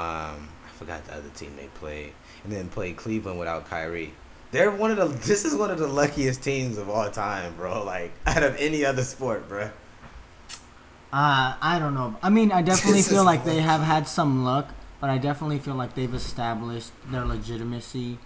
[0.66, 4.14] I forgot the other team they played, and then played Cleveland without Kyrie.
[4.52, 5.08] They're one of the.
[5.28, 7.84] This is one of the luckiest teams of all time, bro.
[7.84, 9.70] Like out of any other sport, bro.
[11.14, 12.16] Uh, I don't know.
[12.22, 15.76] I mean, I definitely feel like they have had some luck, but I definitely feel
[15.76, 18.18] like they've established their legitimacy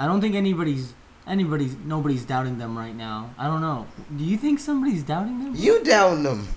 [0.00, 0.94] I don't think anybody's
[1.26, 3.34] anybody's nobody's doubting them right now.
[3.36, 3.86] I don't know.
[4.16, 5.52] Do you think somebody's doubting them?
[5.54, 6.48] You down them.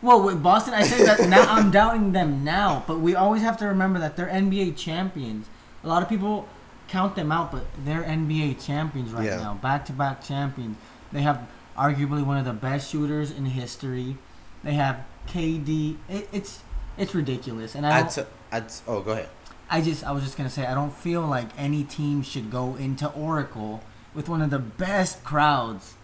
[0.00, 3.56] Well, with Boston, I said that now I'm doubting them now, but we always have
[3.56, 5.48] to remember that they're NBA champions.
[5.82, 6.48] A lot of people
[6.92, 9.36] count them out, but they're NBA champions right Yeah.
[9.36, 10.76] now, back-to-back champions.
[11.10, 14.18] They have arguably one of the best shooters in history.
[14.62, 15.96] They have KD.
[16.08, 16.60] It, it's
[16.98, 19.28] it's ridiculous, and I I don't, t- I t- oh, go ahead.
[19.70, 22.76] I just I was just gonna say I don't feel like any team should go
[22.76, 23.82] into Oracle
[24.14, 25.94] with one of the best crowds,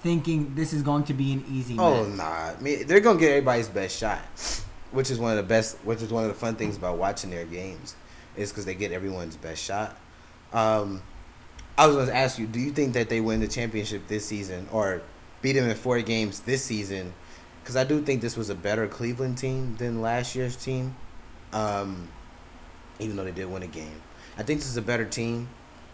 [0.00, 2.16] thinking this is going to be an easy Oh match.
[2.18, 4.18] nah, I mean, they're gonna get everybody's best shot,
[4.90, 5.76] which is one of the best.
[5.84, 7.94] Which is one of the fun things about watching their games,
[8.36, 9.96] is because they get everyone's best shot.
[10.52, 11.02] Um,
[11.78, 14.68] I was gonna ask you, do you think that they win the championship this season
[14.72, 15.02] or
[15.40, 17.12] beat them in four games this season?
[17.62, 20.94] Because I do think this was a better Cleveland team than last year's team,
[21.52, 22.08] um,
[22.98, 24.02] even though they did win a game.
[24.36, 25.48] I think this is a better team,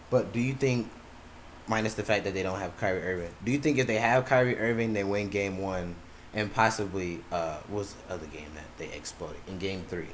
[0.09, 0.89] but do you think
[1.69, 3.29] minus the fact that they don't have Kyrie Irving.
[3.45, 5.95] Do you think if they have Kyrie Irving, they win Game One,
[6.33, 10.09] and possibly uh, what was the other game that they exploded in Game Three?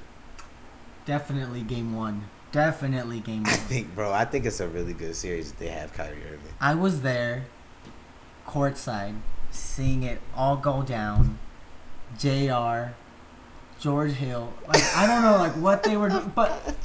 [1.06, 2.28] Definitely game one.
[2.56, 5.92] Definitely game I think, bro, I think it's a really good series if they have
[5.92, 6.54] Kyrie Irving.
[6.62, 7.48] I was there,
[8.48, 9.20] courtside,
[9.52, 11.38] seeing it all go down.
[12.18, 12.96] J.R.
[13.78, 16.78] George Hill, like I don't know, like what they were doing, but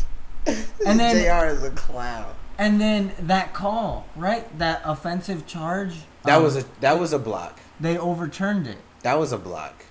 [0.85, 1.47] And then- J.R.
[1.47, 2.35] is a clown.
[2.59, 4.59] and then that call, right?
[4.59, 5.99] That offensive charge.
[6.25, 7.61] That um, was a that was a block.
[7.79, 8.79] They overturned it.
[9.05, 9.85] That was a block.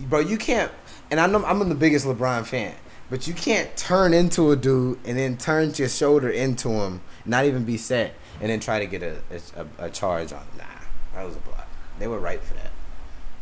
[0.00, 0.72] Bro, you can't.
[1.10, 2.74] And I know I'm the biggest LeBron fan,
[3.12, 7.44] but you can't turn into a dude and then turn your shoulder into him, not
[7.44, 9.18] even be set, and then try to get a
[9.54, 10.42] a, a charge on.
[10.56, 10.64] Nah,
[11.14, 11.68] that was a block.
[11.98, 12.70] They were right for that.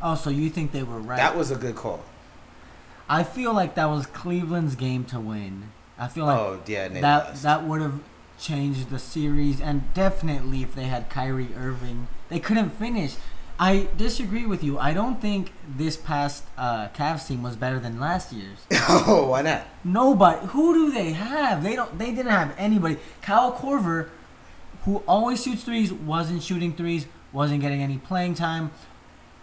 [0.02, 1.18] Oh, so you think they were right?
[1.18, 2.02] That was a good call.
[3.08, 5.70] I feel like that was Cleveland's game to win.
[5.96, 7.42] I feel like oh yeah, that lost.
[7.44, 8.00] that would have
[8.40, 13.14] changed the series, and definitely if they had Kyrie Irving, they couldn't finish.
[13.62, 14.78] I disagree with you.
[14.78, 18.58] I don't think this past uh, Cavs team was better than last year's.
[18.88, 19.66] oh, why not?
[19.84, 20.46] Nobody.
[20.46, 21.62] Who do they have?
[21.62, 21.98] They don't.
[21.98, 22.96] They didn't have anybody.
[23.20, 24.08] Kyle Korver,
[24.86, 28.70] who always shoots threes, wasn't shooting threes, wasn't getting any playing time.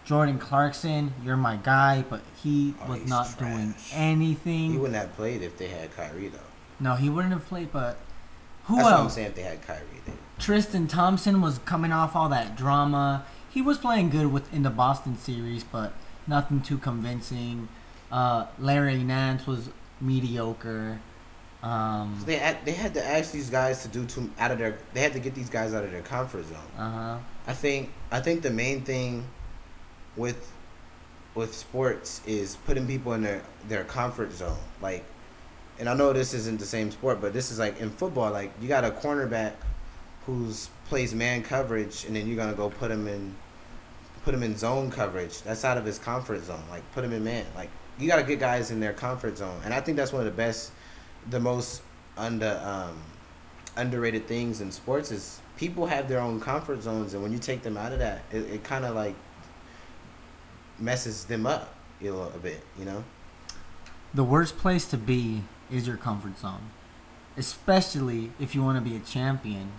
[0.04, 4.72] Jordan Clarkson, you're my guy, but he Oh, was not doing anything.
[4.72, 6.38] He wouldn't have played if they had Kyrie though.
[6.80, 7.70] no, he wouldn't have played.
[7.70, 7.98] But
[8.64, 9.14] who That's what I'm else?
[9.14, 9.28] saying.
[9.28, 13.24] If they had Kyrie, they, Tristan Thompson was coming off all that drama.
[13.50, 15.92] He was playing good with in the Boston series, but
[16.26, 17.68] nothing too convincing.
[18.10, 21.00] Uh, Larry Nance was mediocre.
[21.62, 24.78] Um, they had they had to ask these guys to do too out of their.
[24.94, 26.58] They had to get these guys out of their comfort zone.
[26.78, 27.18] uh huh.
[27.46, 29.24] I think I think the main thing
[30.16, 30.52] with
[31.34, 34.58] with sports is putting people in their their comfort zone.
[34.80, 35.04] Like,
[35.80, 38.30] and I know this isn't the same sport, but this is like in football.
[38.30, 39.54] Like, you got a cornerback
[40.28, 43.34] who's plays man coverage, and then you're gonna go put him in
[44.24, 45.40] put him in zone coverage.
[45.40, 46.62] That's out of his comfort zone.
[46.70, 47.46] Like, put him in man.
[47.56, 50.26] Like, you gotta get guys in their comfort zone, and I think that's one of
[50.26, 50.72] the best,
[51.30, 51.80] the most
[52.18, 53.00] under um,
[53.76, 57.62] underrated things in sports is people have their own comfort zones, and when you take
[57.62, 59.14] them out of that, it, it kind of like
[60.78, 63.04] messes them up you know, a bit, you know.
[64.14, 66.70] The worst place to be is your comfort zone,
[67.36, 69.72] especially if you want to be a champion.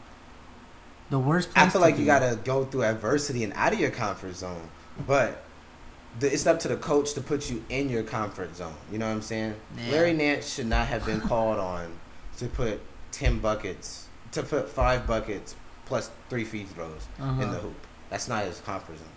[1.09, 1.49] The worst.
[1.55, 4.69] I feel like you gotta go through adversity and out of your comfort zone,
[5.07, 5.43] but
[6.19, 8.73] the, it's up to the coach to put you in your comfort zone.
[8.91, 9.55] You know what I'm saying?
[9.77, 9.91] Yeah.
[9.91, 11.91] Larry Nance should not have been called on
[12.37, 12.79] to put
[13.11, 17.51] ten buckets, to put five buckets plus three free throws in Uh-huh.
[17.51, 17.87] the hoop.
[18.11, 19.07] That's not his comfort zone.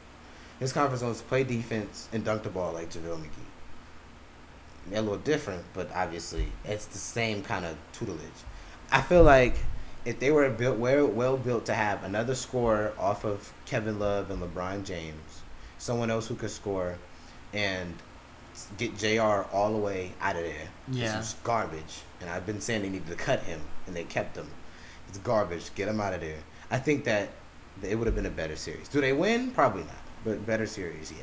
[0.61, 3.49] His comfort zone is to play defense and dunk the ball like JaVale McGee.
[4.89, 8.21] They're a little different, but obviously it's the same kind of tutelage.
[8.91, 9.57] I feel like
[10.05, 14.31] if they were built well, well built to have another scorer off of Kevin Love
[14.31, 15.43] and LeBron James,
[15.79, 16.97] someone else who could score,
[17.53, 17.95] and
[18.79, 19.47] get J.R.
[19.53, 20.69] all the way out of there.
[20.91, 21.17] Yeah.
[21.17, 24.37] This is garbage, and I've been saying they needed to cut him, and they kept
[24.37, 24.49] him.
[25.09, 25.75] It's garbage.
[25.75, 26.39] Get him out of there.
[26.71, 27.31] I think that
[27.83, 28.89] it would have been a better series.
[28.89, 29.51] Do they win?
[29.51, 31.19] Probably not, but better series, yeah.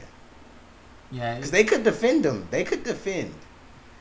[1.12, 1.36] Yeah.
[1.36, 2.48] Because they could defend them.
[2.52, 3.34] They could defend.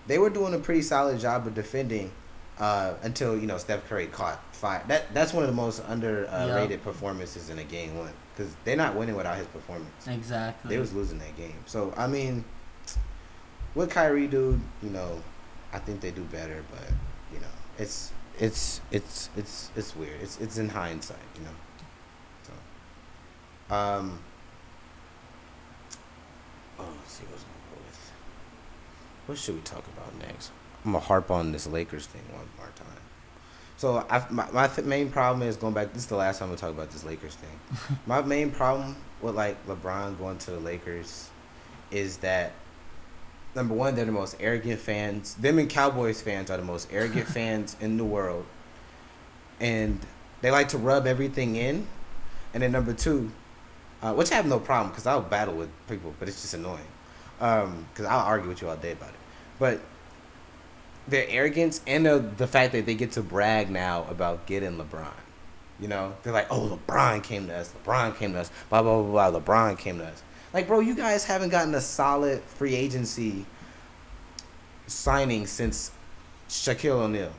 [0.07, 2.13] They were doing a pretty solid job of defending
[2.59, 4.87] uh, until you know Steph Curry caught five.
[4.89, 8.77] That that's one of the most underrated rated performances in a game one because they're
[8.77, 10.07] not winning without his performance.
[10.07, 10.69] Exactly.
[10.75, 11.57] They was losing that game.
[11.67, 12.45] So I mean,
[13.75, 15.23] what Kyrie do, you know,
[15.73, 16.89] I think they do better, but
[17.33, 17.47] you know,
[17.79, 20.21] it's it's it's it's it's weird.
[20.21, 21.51] It's it's in hindsight, you know.
[23.69, 24.19] So, um.
[26.81, 28.13] Oh, let's see what's going on with.
[29.27, 30.53] What should we talk about next?
[30.85, 32.87] I'm gonna harp on this Lakers thing one more time.
[33.77, 35.93] So I, my my th- main problem is going back.
[35.93, 37.99] This is the last time we talk about this Lakers thing.
[38.07, 41.31] my main problem with like LeBron going to the Lakers
[41.91, 42.53] is that
[43.55, 45.35] number one, they're the most arrogant fans.
[45.35, 48.47] Them and Cowboys fans are the most arrogant fans in the world,
[49.61, 50.01] and
[50.41, 51.87] they like to rub everything in.
[52.55, 53.31] And then number two,
[54.01, 56.81] uh, which I have no problem because I'll battle with people, but it's just annoying
[57.39, 59.15] because I'll argue with you all day about it.
[59.59, 59.81] But
[61.09, 65.13] their arrogance and the, the fact that they get to brag now about getting LeBron.
[65.81, 67.73] You know, they're like, oh, LeBron came to us.
[67.85, 68.51] LeBron came to us.
[68.69, 69.41] Blah, blah, blah, blah.
[69.41, 70.23] LeBron came to us.
[70.53, 73.47] Like, bro, you guys haven't gotten a solid free agency
[74.87, 75.93] signing since
[76.49, 77.33] Shaquille O'Neal.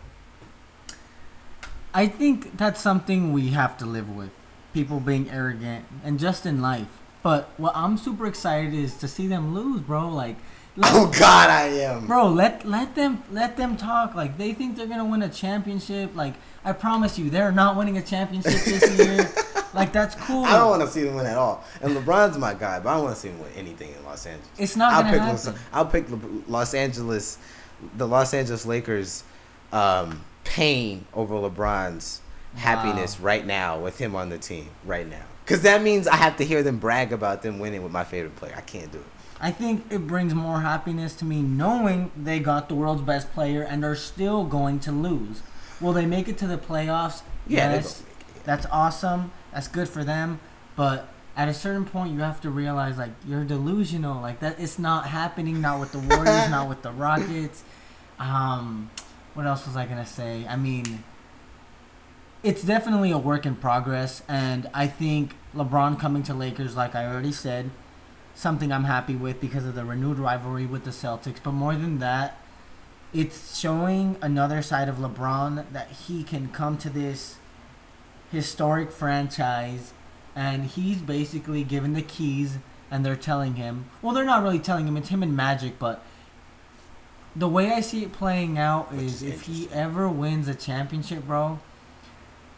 [1.93, 4.29] I think that's something we have to live with.
[4.73, 6.87] People being arrogant and just in life.
[7.23, 10.07] But what I'm super excited is to see them lose, bro.
[10.07, 10.37] Like,
[10.77, 12.07] let, Oh, God, I am.
[12.07, 14.15] bro, let let them let them talk.
[14.15, 16.15] Like they think they're gonna win a championship.
[16.15, 19.29] Like I promise you, they're not winning a championship this year.
[19.73, 20.45] Like that's cool.
[20.45, 21.63] I don't want to see them win at all.
[21.81, 24.25] And LeBron's my guy, but I don't want to see him win anything in Los
[24.25, 24.49] Angeles.
[24.57, 25.19] It's not I'll pick.
[25.21, 26.05] Los, I'll pick
[26.47, 27.37] Los Angeles,
[27.97, 29.23] the Los Angeles Lakers,
[29.71, 32.21] um, pain over LeBron's
[32.55, 35.21] happiness right now with him on the team right now.
[35.45, 38.35] Because that means I have to hear them brag about them winning with my favorite
[38.35, 38.53] player.
[38.57, 39.05] I can't do it.
[39.41, 43.61] I think it brings more happiness to me knowing they got the world's best player
[43.61, 45.41] and are still going to lose.
[45.79, 47.21] Will they make it to the playoffs?
[47.47, 48.01] Yeah, yes.
[48.01, 48.41] gonna make it, yeah.
[48.43, 49.31] That's awesome.
[49.53, 50.39] That's good for them.
[50.75, 54.21] But at a certain point, you have to realize like you're delusional.
[54.21, 55.61] Like that, it's not happening.
[55.61, 56.49] Not with the Warriors.
[56.49, 57.63] not with the Rockets.
[58.19, 58.89] Um,
[59.33, 60.45] what else was I gonna say?
[60.49, 61.03] I mean,
[62.43, 67.05] it's definitely a work in progress, and I think LeBron coming to Lakers, like I
[67.05, 67.69] already said,
[68.39, 71.43] something I'm happy with because of the renewed rivalry with the Celtics.
[71.43, 72.37] But more than that,
[73.13, 77.35] it's showing another side of LeBron that he can come to this
[78.31, 79.93] historic franchise
[80.35, 82.59] and he's basically given the keys
[82.91, 86.05] and they're telling him well they're not really telling him it's him and magic but
[87.35, 91.25] the way i see it playing out is is if he ever wins a championship
[91.25, 91.57] bro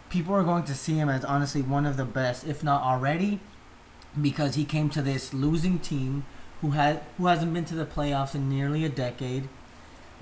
[0.10, 3.40] people are going to see him as honestly one of the best if not already
[4.20, 6.26] because he came to this losing team
[6.62, 9.48] who had who hasn't been to the playoffs in nearly a decade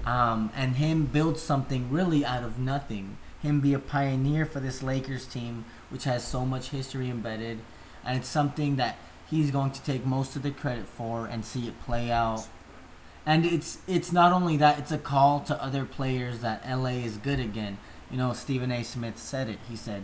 [0.06, 3.18] um, and him build something really out of nothing.
[3.42, 7.60] Him be a pioneer for this Lakers team, which has so much history embedded,
[8.04, 8.98] and it's something that
[9.30, 12.48] he's going to take most of the credit for and see it play out.
[13.26, 17.18] And it's it's not only that; it's a call to other players that LA is
[17.18, 17.78] good again.
[18.10, 18.84] You know, Stephen A.
[18.84, 19.60] Smith said it.
[19.70, 20.04] He said,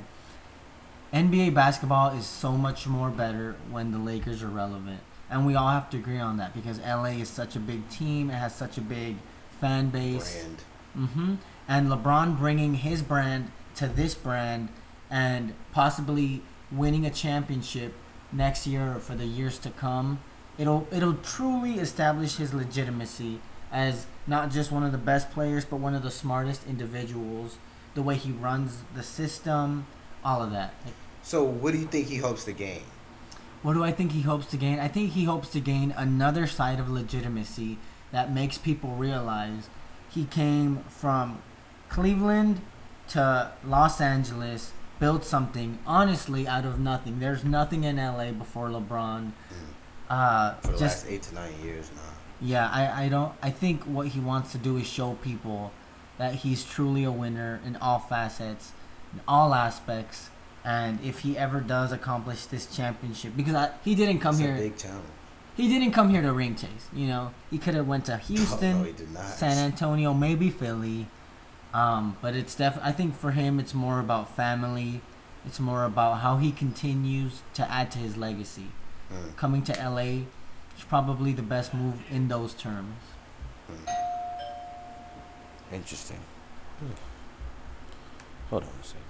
[1.15, 4.99] "NBA basketball is so much more better when the Lakers are relevant."
[5.30, 8.30] And we all have to agree on that because LA is such a big team.
[8.30, 9.15] It has such a big
[9.60, 10.36] fan base.
[10.36, 10.63] Brand.
[10.93, 11.36] hmm
[11.67, 14.69] And LeBron bringing his brand to this brand
[15.10, 17.93] and possibly winning a championship
[18.32, 20.19] next year or for the years to come,
[20.58, 23.39] it'll it'll truly establish his legitimacy
[23.71, 27.58] as not just one of the best players, but one of the smartest individuals.
[27.93, 29.86] The way he runs the system,
[30.23, 30.73] all of that.
[30.84, 30.93] Like,
[31.26, 32.84] So, what do you think he hopes to gain?
[33.64, 34.78] what do I think he hopes to gain?
[34.78, 37.80] I think he hopes to gain another side of legitimacy
[38.12, 39.70] that makes people realize
[40.08, 41.42] he came from
[41.90, 42.62] Cleveland
[43.08, 47.20] to Los Angeles, built something honestly out of nothing.
[47.20, 49.32] There's nothing in LA before LeBron.
[50.12, 52.02] Uh, For the just last eight to nine years now.
[52.40, 55.72] yeah, I, I don't I think what he wants to do is show people
[56.20, 58.74] that he's truly a winner in all facets,
[59.12, 60.30] in all aspects.
[60.65, 64.56] And if he ever does accomplish this championship, because I, he didn't come It's here,
[64.56, 64.78] a big
[65.56, 66.89] he didn't come here to ring chase.
[66.91, 69.25] You know, he could have went to Houston, Oh, no, he did not.
[69.25, 71.08] San Antonio, maybe Philly.
[71.73, 72.78] Um, but it's def.
[72.82, 75.01] I think for him, it's more about family.
[75.45, 78.67] It's more about how he continues to add to his legacy.
[79.13, 79.36] Mm.
[79.36, 80.23] Coming to LA
[80.78, 82.95] is probably the best move in those terms.
[85.72, 86.20] Interesting.
[88.49, 89.05] Hold on a second.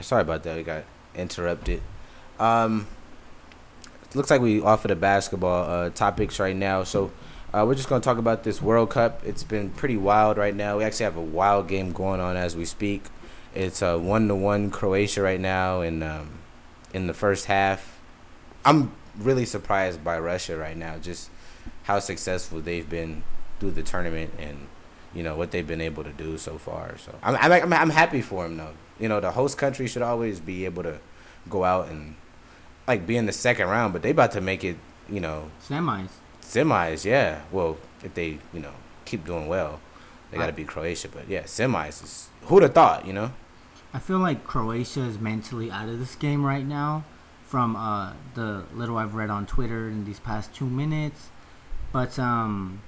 [0.00, 0.56] Sorry about that.
[0.56, 1.82] We got interrupted.
[2.38, 2.86] Um,
[4.14, 7.10] looks like we offered the basketball uh, topics right now, so
[7.52, 9.22] uh, we're just gonna talk about this World Cup.
[9.24, 10.78] It's been pretty wild right now.
[10.78, 13.04] We actually have a wild game going on as we speak.
[13.54, 16.30] It's a one to one Croatia right now, in um,
[16.92, 17.98] in the first half.
[18.64, 20.98] I'm really surprised by Russia right now.
[20.98, 21.30] Just
[21.84, 23.24] how successful they've been
[23.58, 24.68] through the tournament and
[25.14, 26.96] you know what they've been able to do so far.
[26.98, 28.74] So I'm I'm, I'm happy for them though.
[28.98, 30.98] You know the host country should always be able to
[31.48, 32.16] go out and
[32.86, 34.76] like be in the second round, but they about to make it.
[35.10, 36.10] You know Semis.
[36.42, 37.04] semis.
[37.04, 37.40] Yeah.
[37.50, 38.74] Well, if they you know
[39.08, 39.80] keep doing well.
[40.30, 41.08] they got to beat Croatia.
[41.08, 43.32] But yeah, semis is who'd have thought, you know?
[43.94, 47.04] I feel like Croatia is mentally out of this game right now
[47.46, 51.28] from uh, the little I've read on Twitter in these past two minutes.
[51.90, 52.82] But um,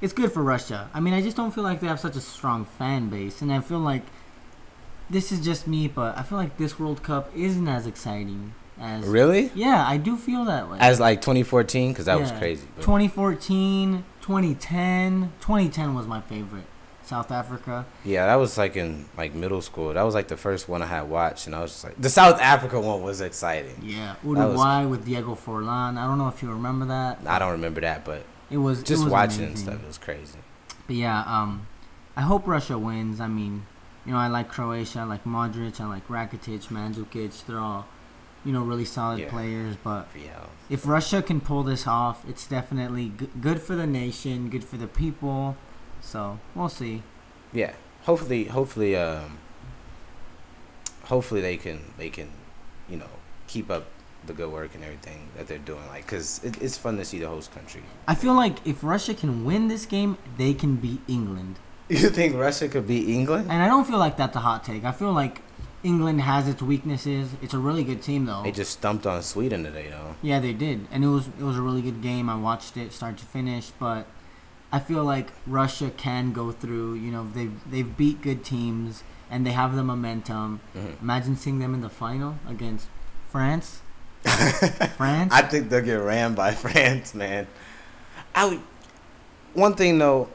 [0.00, 0.88] it's good for Russia.
[0.94, 3.42] I mean, I just don't feel like they have such a strong fan base.
[3.42, 4.02] And I feel like
[5.10, 9.04] this is just me, but I feel like this World Cup isn't as exciting as.
[9.04, 9.50] Really?
[9.54, 10.78] Yeah, I do feel that way.
[10.80, 12.66] As like 2014, because that was crazy.
[12.76, 15.32] but- 2014, 2010.
[15.40, 16.64] 2010 was my favorite.
[17.04, 17.86] South Africa.
[18.04, 19.94] Yeah, that was like in like middle school.
[19.94, 22.10] That was like the first one I had watched, and I was just like, the
[22.10, 23.76] South Africa one was exciting.
[23.80, 25.96] Yeah, was- Uruguay with Diego Forlan.
[25.98, 27.20] I don't know if you remember that.
[27.24, 29.66] I don't remember that, but It was it just was watching and amazing.
[29.68, 30.38] stuff, it was crazy.
[30.88, 31.68] But yeah, um,
[32.16, 33.20] I hope Russia wins.
[33.20, 33.66] I mean,
[34.06, 37.44] you know, I like Croatia, I like Modric, I like Rakitic, Mandzukic.
[37.46, 37.86] They're all,
[38.44, 39.28] you know, really solid Yeah.
[39.30, 39.76] players.
[39.82, 40.44] But Yeah.
[40.70, 44.76] if Russia can pull this off, it's definitely g- good for the nation, good for
[44.76, 45.56] the people.
[46.00, 47.02] So we'll see.
[47.52, 47.72] Yeah.
[48.04, 49.38] Hopefully, hopefully, um,
[51.04, 52.28] hopefully they can they can,
[52.88, 53.08] you know,
[53.48, 53.86] keep up
[54.26, 55.86] the good work and everything that they're doing.
[55.88, 57.82] Like, cause it, it's fun to see the host country.
[58.08, 61.58] I feel like if Russia can win this game, they can beat England.
[61.88, 63.48] You think Russia could beat England?
[63.50, 64.84] And I don't feel like that's a hot take.
[64.84, 65.40] I feel like
[65.84, 67.30] England has its weaknesses.
[67.40, 68.42] It's a really good team though.
[68.42, 70.16] They just stumped on Sweden today, though.
[70.20, 72.28] Yeah, they did, and it was it was a really good game.
[72.28, 74.06] I watched it start to finish, but
[74.72, 76.94] I feel like Russia can go through.
[76.94, 80.60] You know, they've they've beat good teams and they have the momentum.
[80.76, 81.00] Mhm.
[81.02, 82.88] Imagine seeing them in the final against
[83.30, 83.80] France.
[84.96, 85.32] France.
[85.32, 87.46] I think they'll get rammed by France, man.
[88.34, 88.60] I would,
[89.54, 90.28] one thing though,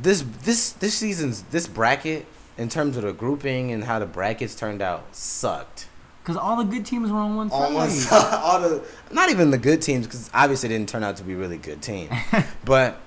[0.00, 2.26] this this this season's this bracket
[2.56, 5.88] in terms of the grouping and how the brackets turned out sucked.
[6.22, 7.74] Because all the good teams were on one All, side.
[7.74, 11.16] one side- all the not even the good teams because obviously it didn't turn out
[11.16, 12.12] to be really good teams,
[12.64, 13.00] but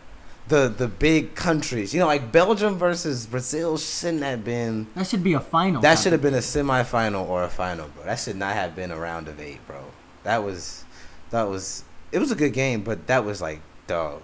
[0.48, 4.88] the the big countries, you know, like Belgium versus Brazil shouldn't have been.
[4.96, 5.82] That should be a final.
[5.82, 8.06] That should have been a semifinal or a final, bro.
[8.06, 9.80] That should not have been a round of eight, bro.
[10.24, 10.84] That was,
[11.30, 11.84] that was.
[12.12, 14.22] It was a good game, but that was like, dog.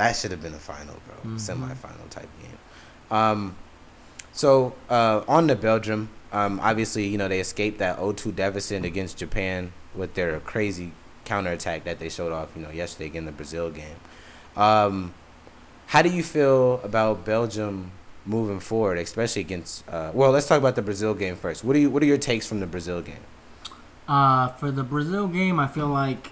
[0.00, 1.32] That should have been a final, bro.
[1.32, 1.36] Mhm.
[1.38, 2.56] Semifinal type game.
[3.14, 3.54] Um,
[4.32, 6.08] so uh, on to Belgium.
[6.32, 10.92] Um, obviously, you know they escaped that 0-2 deficit against Japan with their crazy
[11.26, 13.98] counterattack that they showed off, you know, yesterday against the Brazil game.
[14.56, 15.12] Um,
[15.88, 17.90] how do you feel about Belgium
[18.24, 19.86] moving forward, especially against?
[19.86, 21.62] Uh, well, let's talk about the Brazil game first.
[21.62, 21.90] What are you?
[21.90, 23.24] What are your takes from the Brazil game?
[24.08, 26.30] Uh, for the Brazil game, I feel like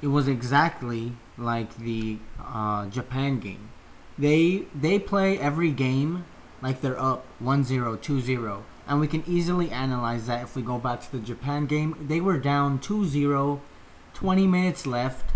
[0.00, 3.70] it was exactly like the uh, Japan game.
[4.18, 6.24] They they play every game
[6.62, 8.62] like they're up 1-0, 2-0.
[8.86, 11.96] And we can easily analyze that if we go back to the Japan game.
[12.08, 13.60] They were down 2-0,
[14.14, 15.32] 20 minutes left,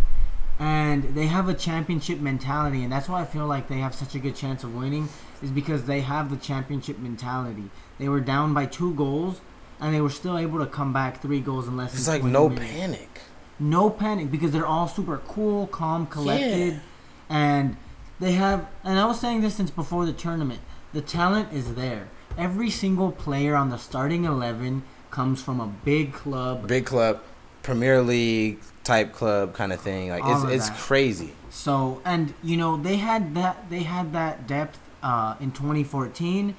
[0.59, 2.82] and they have a championship mentality.
[2.82, 5.09] And that's why I feel like they have such a good chance of winning,
[5.42, 7.70] is because they have the championship mentality.
[7.99, 9.40] They were down by two goals,
[9.80, 12.20] and they were still able to come back three goals in less It's than like
[12.22, 13.20] 20 no minutes panic.
[13.59, 16.80] No panic because they're all super cool, calm, collected,
[17.28, 17.76] and
[18.20, 18.66] they have.
[18.84, 20.61] And I was saying this since before the tournament.
[20.92, 22.09] The talent is there.
[22.38, 26.66] Every single player on the starting eleven comes from a big club.
[26.66, 27.22] Big club,
[27.62, 30.11] Premier League type club kind of thing.
[30.11, 31.32] Like All it's it's crazy.
[31.50, 36.54] So and you know they had that they had that depth uh, in 2014,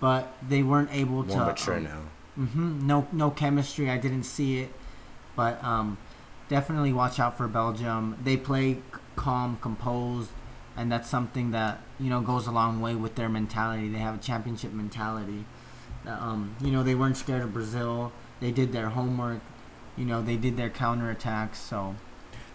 [0.00, 1.36] but they weren't able to.
[1.36, 2.00] Mature um, now.
[2.34, 3.90] hmm No, no chemistry.
[3.90, 4.70] I didn't see it,
[5.36, 5.98] but um,
[6.48, 8.16] definitely watch out for Belgium.
[8.22, 8.78] They play
[9.16, 10.30] calm, composed,
[10.76, 13.88] and that's something that you know goes a long way with their mentality.
[13.88, 15.44] They have a championship mentality.
[16.06, 18.12] Uh, Um, you know, they weren't scared of Brazil.
[18.40, 19.40] They did their homework.
[19.96, 21.56] You know, they did their counterattacks.
[21.56, 21.96] So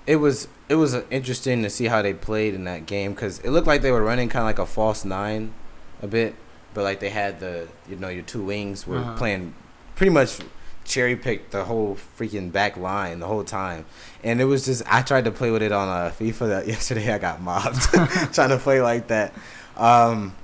[0.07, 3.39] It was it was uh, interesting to see how they played in that game because
[3.39, 5.53] it looked like they were running kind of like a false nine,
[6.01, 6.35] a bit,
[6.73, 9.17] but like they had the you know your two wings were Uh-huh.
[9.17, 9.53] playing
[9.95, 10.39] pretty much
[10.83, 13.85] cherry picked the whole freaking back line the whole time,
[14.23, 17.13] and it was just I tried to play with it on uh, FIFA that yesterday
[17.13, 17.81] I got mobbed
[18.33, 19.33] trying to play like that.
[19.77, 20.35] Um,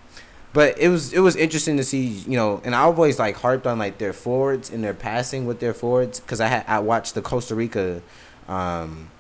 [0.54, 3.68] but it was it was interesting to see you know, and I always like harped
[3.68, 7.16] on like their forwards and their passing with their forwards because I had I watched
[7.16, 8.02] the Costa Rica.
[8.48, 9.12] Um,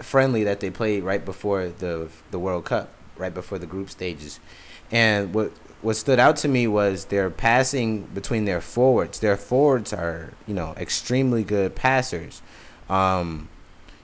[0.00, 4.40] friendly that they played right before the the World Cup, right before the group stages.
[4.90, 5.52] And what
[5.84, 9.20] what stood out to me was their passing between their forwards.
[9.20, 12.40] Their forwards are, you know, extremely good passers.
[12.88, 13.48] Um,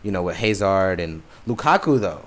[0.03, 2.26] you know, with Hazard and Lukaku though.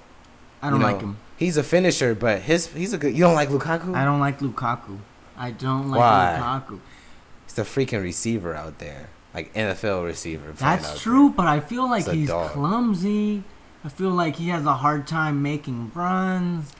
[0.61, 1.17] I don't you like him.
[1.37, 3.13] He's a finisher, but his he's a good.
[3.13, 3.95] You don't like Lukaku?
[3.95, 4.99] I don't like Lukaku.
[5.37, 6.39] I don't like Why?
[6.39, 6.79] Lukaku.
[7.45, 10.53] He's a freaking receiver out there, like NFL receiver.
[10.53, 10.97] That's there.
[10.97, 13.43] true, but I feel like He's he's clumsy.
[13.83, 16.71] I feel like he has a hard time making runs.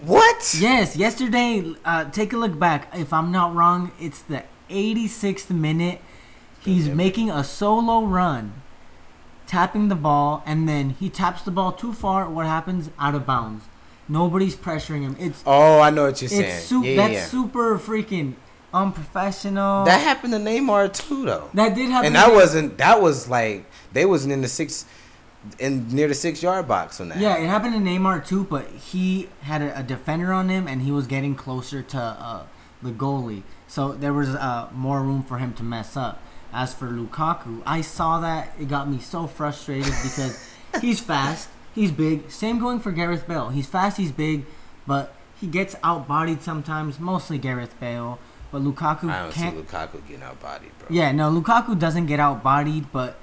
[0.00, 0.56] What?
[0.58, 1.74] Yes, yesterday.
[1.84, 2.88] Uh, take a look back.
[2.94, 6.00] If I'm not wrong, it's the 86th minute.
[6.60, 8.54] He's making a solo run,
[9.46, 12.28] tapping the ball, and then he taps the ball too far.
[12.28, 12.90] What happens?
[12.98, 13.64] Out of bounds.
[14.08, 15.16] Nobody's pressuring him.
[15.18, 16.42] It's Oh, I know what you're saying.
[16.44, 17.24] it's su- yeah, that's yeah.
[17.26, 18.34] super freaking
[18.74, 19.84] unprofessional.
[19.84, 21.50] That happened to Neymar too, though.
[21.54, 22.06] That did happen.
[22.08, 22.78] and that wasn't.
[22.78, 24.84] That was like they wasn't in the six,
[25.58, 27.18] in near the six yard box on that.
[27.18, 30.82] Yeah, it happened to Neymar too, but he had a, a defender on him, and
[30.82, 32.42] he was getting closer to uh,
[32.82, 36.22] the goalie, so there was uh, more room for him to mess up.
[36.52, 40.48] As for Lukaku, I saw that it got me so frustrated because
[40.80, 42.30] he's fast, he's big.
[42.30, 43.50] Same going for Gareth Bale.
[43.50, 44.46] He's fast, he's big,
[44.86, 46.98] but he gets outbodied sometimes.
[46.98, 48.18] Mostly Gareth Bale,
[48.50, 49.56] but Lukaku I don't can't.
[49.56, 50.88] see Lukaku getting out body, bro.
[50.90, 53.18] Yeah, no, Lukaku doesn't get outbodied, but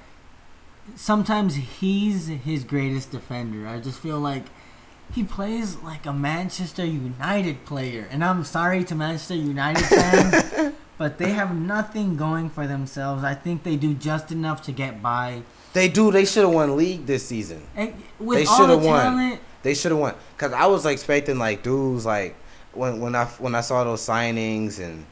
[0.96, 3.68] sometimes he's his greatest defender.
[3.68, 4.44] I just feel like
[5.14, 8.08] he plays like a Manchester United player.
[8.12, 13.24] And I'm sorry to Manchester United fans, but they have nothing going for themselves.
[13.24, 15.44] I think they do just enough to get by.
[15.74, 16.12] They do.
[16.12, 17.64] They should have won league this season.
[17.76, 19.02] And with They should the have won.
[19.04, 20.16] talent, They should have won.
[20.38, 22.36] Cause I was expecting like dudes like
[22.74, 25.06] when when I when I saw those signings and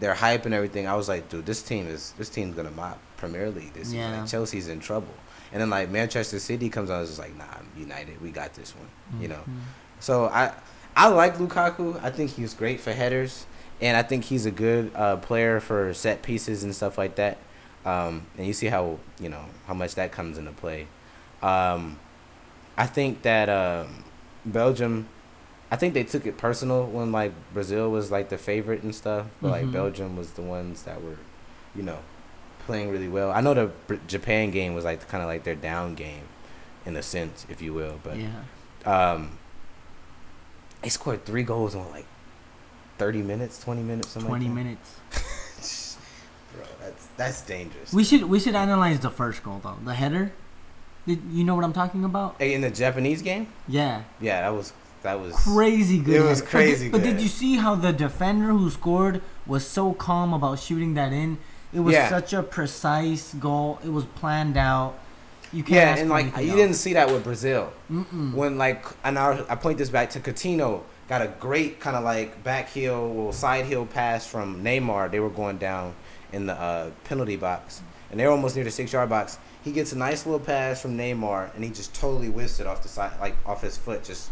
[0.00, 2.98] their hype and everything, I was like, dude, this team is this team's gonna mop
[3.18, 4.12] Premier League this season.
[4.20, 5.12] Like, Chelsea's in trouble.
[5.52, 7.44] And then like Manchester City comes on, it's just like, nah,
[7.76, 9.20] United, we got this one.
[9.22, 9.42] You know.
[9.46, 9.60] Mhm.
[10.00, 10.52] So I
[10.96, 12.02] I like Lukaku.
[12.02, 13.46] I think he's great for headers,
[13.80, 17.38] and I think he's a good uh, player for set pieces and stuff like that.
[17.84, 20.86] Um, and you see how you know how much that comes into play.
[21.42, 21.98] Um,
[22.76, 24.04] I think that um,
[24.44, 25.08] Belgium.
[25.70, 29.26] I think they took it personal when like Brazil was like the favorite and stuff,
[29.42, 29.72] but like Mhm.
[29.72, 31.18] Belgium was the ones that were,
[31.76, 31.98] you know,
[32.68, 33.30] playing really well.
[33.32, 36.24] I know the Japan game was like kind of like their down game,
[36.86, 37.98] in a sense, if you will.
[38.04, 38.42] But yeah.
[38.84, 39.38] um,
[40.82, 42.04] they scored three goals in like
[42.98, 44.28] thirty minutes, twenty minutes, something.
[44.28, 44.62] 20 like that.
[44.62, 45.96] minutes.
[46.54, 47.92] Bro, that's that's dangerous.
[47.92, 49.78] We should we should analyze the first goal though.
[49.84, 50.32] The header.
[51.06, 52.38] Did you know what I'm talking about?
[52.38, 54.02] In the Japanese game, Yeah.
[54.20, 56.16] yeah, that was that was crazy good.
[56.16, 56.44] It was header.
[56.44, 60.34] But crazy did- But, did you see how the defender who scored was so calm
[60.34, 61.38] about shooting that in?
[61.72, 62.08] It was Yeah.
[62.08, 63.78] such a precise goal.
[63.84, 64.94] It was planned out.
[65.52, 65.96] You can't.
[65.96, 66.56] Yeah, and like you else.
[66.56, 68.34] didn't see that with Brazil Mm-mm.
[68.34, 72.04] when like and I, I point this back to Coutinho got a great kind of
[72.04, 75.10] like back heel or side heel pass from Neymar.
[75.10, 75.94] They were going down
[76.32, 79.38] in the uh, penalty box and they're almost near the six yard box.
[79.64, 82.82] He gets a nice little pass from Neymar and he just totally whiffs it off
[82.82, 84.30] the side, like off his foot, just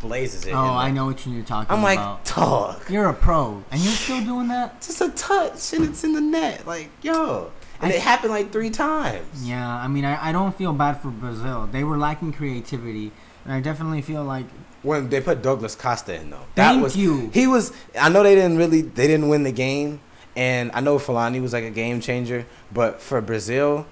[0.00, 0.52] blazes it.
[0.52, 1.76] Oh, I know what you're talking about.
[1.76, 2.24] I'm like, about.
[2.24, 2.90] dog.
[2.90, 4.80] You're a pro, and you're still doing that.
[4.82, 6.66] Just a touch and it's in the net.
[6.66, 7.50] Like, yo.
[7.80, 9.26] And I- it happened like three times.
[9.46, 11.68] Yeah, I mean, I, I don't feel bad for Brazil.
[11.70, 13.12] They were lacking creativity,
[13.44, 14.46] and I definitely feel like
[14.82, 16.46] When they put Douglas Costa in though.
[16.54, 17.30] That Thank was you.
[17.32, 20.00] He was I know they didn't really they didn't win the game
[20.36, 23.86] and I know Fulani was like a game changer, but for Brazil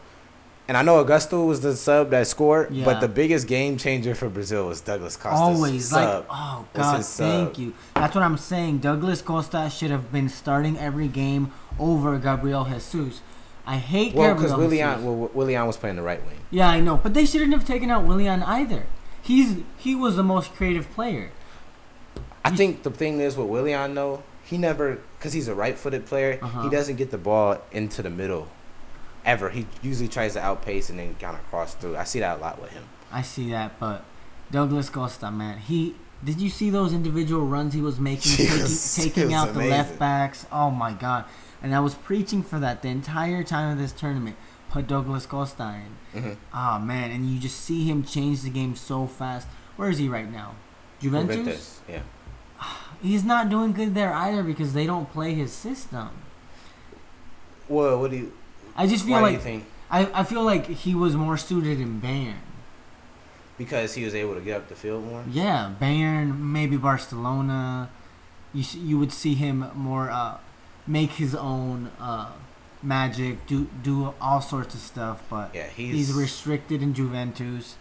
[0.68, 2.84] and I know Augusto was the sub that scored, Yeah.
[2.84, 5.36] but the biggest game changer for Brazil was Douglas Costa.
[5.38, 7.26] always like, oh god, his sub.
[7.28, 7.72] thank you.
[7.94, 8.78] That's what I'm saying.
[8.78, 13.20] Douglas Costa should have been starting every game over Gabriel Jesus.
[13.66, 14.26] I hate Gabriel.
[14.26, 16.38] well, because Willian, well, Willian was playing the right wing.
[16.50, 18.86] Yeah, I know, but they shouldn't have taken out Willian either.
[19.22, 21.30] He's he was the most creative player.
[22.44, 26.06] I You- think the thing is with Willian though, he never because he's a right-footed
[26.06, 26.62] player, Uh-huh.
[26.62, 28.46] he doesn't get the ball into the middle
[29.26, 29.50] ever.
[29.50, 31.96] He usually tries to outpace and then kind of cross through.
[31.96, 32.84] I see that a lot with him.
[33.12, 34.04] I see that, but
[34.50, 38.62] Douglas Costa, man, he did you see those individual runs he was making, He taking,
[38.62, 40.46] was- taking out the left backs?
[40.50, 41.26] Oh my god!
[41.62, 44.36] And I was preaching for that the entire time of this tournament.
[44.68, 45.76] Put Douglas Costa
[46.14, 46.22] in.
[46.22, 49.46] hmm Ah man, and you just see him change the game so fast.
[49.76, 50.54] Where is he right now?
[51.00, 51.36] Juventus.
[51.36, 52.02] Juventus, yeah.
[53.02, 56.08] He's not doing good there either because they don't play his system.
[57.68, 58.32] Well, what do you?
[58.76, 59.64] I just feel Why do you like think?
[59.90, 62.34] I, I feel like he was more suited in Bayern.
[63.58, 65.24] Because he was able to get up the field more.
[65.30, 67.88] Yeah, Bayern, maybe Barcelona.
[68.52, 70.38] You s- you would see him more uh,
[70.86, 72.32] make his own uh,
[72.82, 77.76] magic, do do all sorts of stuff, but Yeah, he's, he's, restricted in Juventus,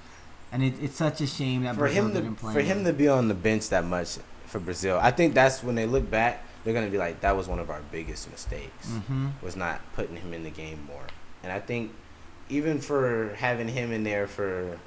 [0.52, 2.54] and it, it's such a shame that for Brazil him to didn't play.
[2.54, 4.98] for him to be on the bench that much for Brazil.
[5.02, 7.70] I think that's when they look back, they're gonna be like, that was one of
[7.70, 8.90] our biggest mistakes.
[9.08, 11.06] hmm Was not putting him in the game more.
[11.44, 11.92] And I think
[12.50, 14.78] even for having him in there for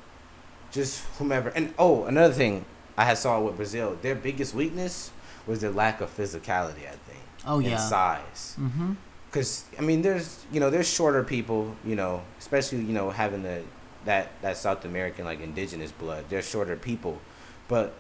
[0.71, 1.49] just whomever.
[1.51, 2.65] And oh, another thing
[2.97, 5.11] I had saw with Brazil, their biggest weakness
[5.47, 6.85] was their lack of physicality.
[6.87, 7.23] I think.
[7.47, 7.77] Oh and yeah.
[7.79, 8.55] size.
[8.57, 8.93] hmm
[9.31, 13.43] Cause I mean, there's you know there's shorter people, you know, especially you know having
[13.43, 13.63] the
[14.05, 16.25] that that South American like indigenous blood.
[16.29, 17.21] They're shorter people,
[17.69, 17.95] but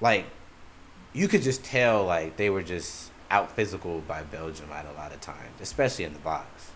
[0.00, 0.26] like
[1.12, 5.12] you could just tell like they were just out physical by Belgium at a lot
[5.12, 6.70] of times, especially in the box.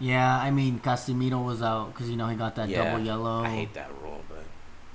[0.00, 3.42] Yeah, I mean Casemiro was out because you know he got that Yeah, double yellow.
[3.44, 4.44] I hate that rule, but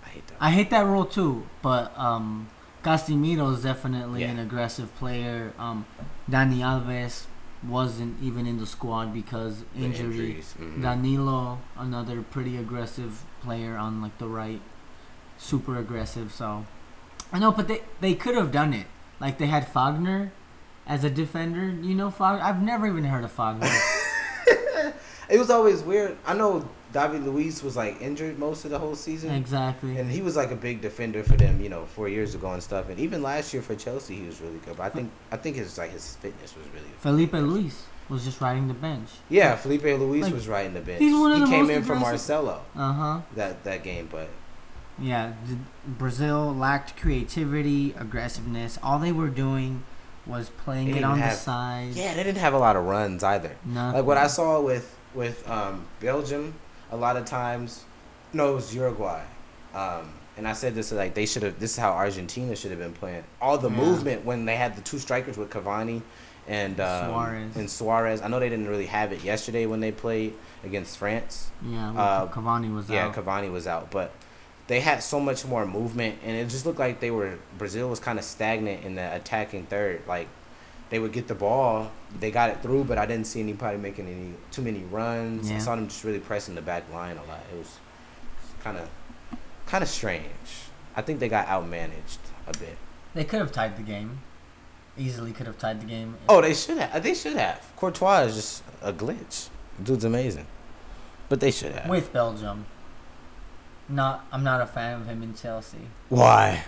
[0.06, 0.38] I hate that.
[0.40, 2.50] I hate that rule tule, but um,
[2.84, 4.32] Casemiro is definitely Yeah.
[4.32, 5.52] an aggressive player.
[5.60, 5.86] Um,
[6.30, 7.26] Dani Alves
[7.68, 10.06] wasn't even in the squad because injury.
[10.10, 10.82] injuries, mhm.
[10.82, 14.62] Danilo, another pretty aggressive player on like the right,
[15.38, 16.32] super aggressive.
[16.34, 16.66] So
[17.34, 18.88] I know, but they they could have done it.
[19.20, 20.32] Like they had Fagner
[20.88, 21.70] as a defender.
[21.82, 22.42] You know, Fagner.
[22.42, 23.70] I've never even heard of Fagner.
[25.30, 26.18] It was always weird.
[26.28, 29.32] I know David Luiz was like injured most of the whole season.
[29.32, 29.98] exactly.
[29.98, 32.62] And he was like a big defender for them, you know, four years ago and
[32.62, 32.90] stuff.
[32.90, 34.76] And even last year for Chelsea, he was really good.
[34.78, 36.86] But I think I think his like his fitness was really.
[37.00, 37.74] Filipe Luís
[38.10, 39.10] was just riding the bench.
[39.30, 41.00] Yeah, Filipe Luís Like, was riding the bench.
[41.00, 43.22] he's one of he the came most in for aggressive- Marcelo Uh huh.
[43.36, 44.28] that that game, but
[45.00, 45.34] Yeah,
[45.88, 48.78] Brazil lacked creativity, aggressiveness.
[48.84, 49.84] All they were doing
[50.26, 51.90] was playing it on the have- side.
[51.94, 53.56] yeah, they didn't have a lot of runs either.
[53.66, 53.98] Nothing.
[54.00, 56.54] Like what I saw with with um, Belgium,
[56.92, 57.84] a lot of times,
[58.34, 59.22] no, it was Uruguay,
[59.76, 61.60] um, and I said this like they should have.
[61.60, 63.24] This is how Argentina should have been playing.
[63.42, 63.76] All the Yeah.
[63.78, 66.02] movement when they had the two strikers with Cavani
[66.48, 67.56] and um, Suarez.
[67.56, 68.22] and Suarez.
[68.22, 71.52] I know they didn't really have it yesterday when they played against France.
[71.66, 73.16] Yeah, well, uh, Cavani was Yeah, out.
[73.16, 74.12] Cavani was out, but
[74.68, 78.00] they had so much more movement, and it just looked like they were Brazil was
[78.00, 80.02] kind of stagnant in the attacking third.
[80.08, 80.28] Like
[80.90, 84.08] they would get the ball, they got it through, but I didn't see anybody making
[84.08, 85.52] any too many runs.
[85.52, 87.42] I saw them just really pressing the back line a lot.
[87.52, 87.78] It was
[88.64, 88.90] kind of
[89.66, 90.24] kind of strange.
[90.96, 92.78] I think they got outmanaged a bit.
[93.16, 94.20] They could have tied the game.
[94.98, 96.16] Easily could have tied the game.
[96.30, 97.02] Oh, they should have.
[97.02, 97.60] They should have.
[97.76, 99.50] Courtois is just a glitch.
[99.82, 100.46] Dude's amazing,
[101.30, 101.90] but they should have.
[101.90, 102.66] with Belgium.
[103.90, 105.88] Not, I'm not a fan of him in Chelsea.
[106.10, 106.64] Why?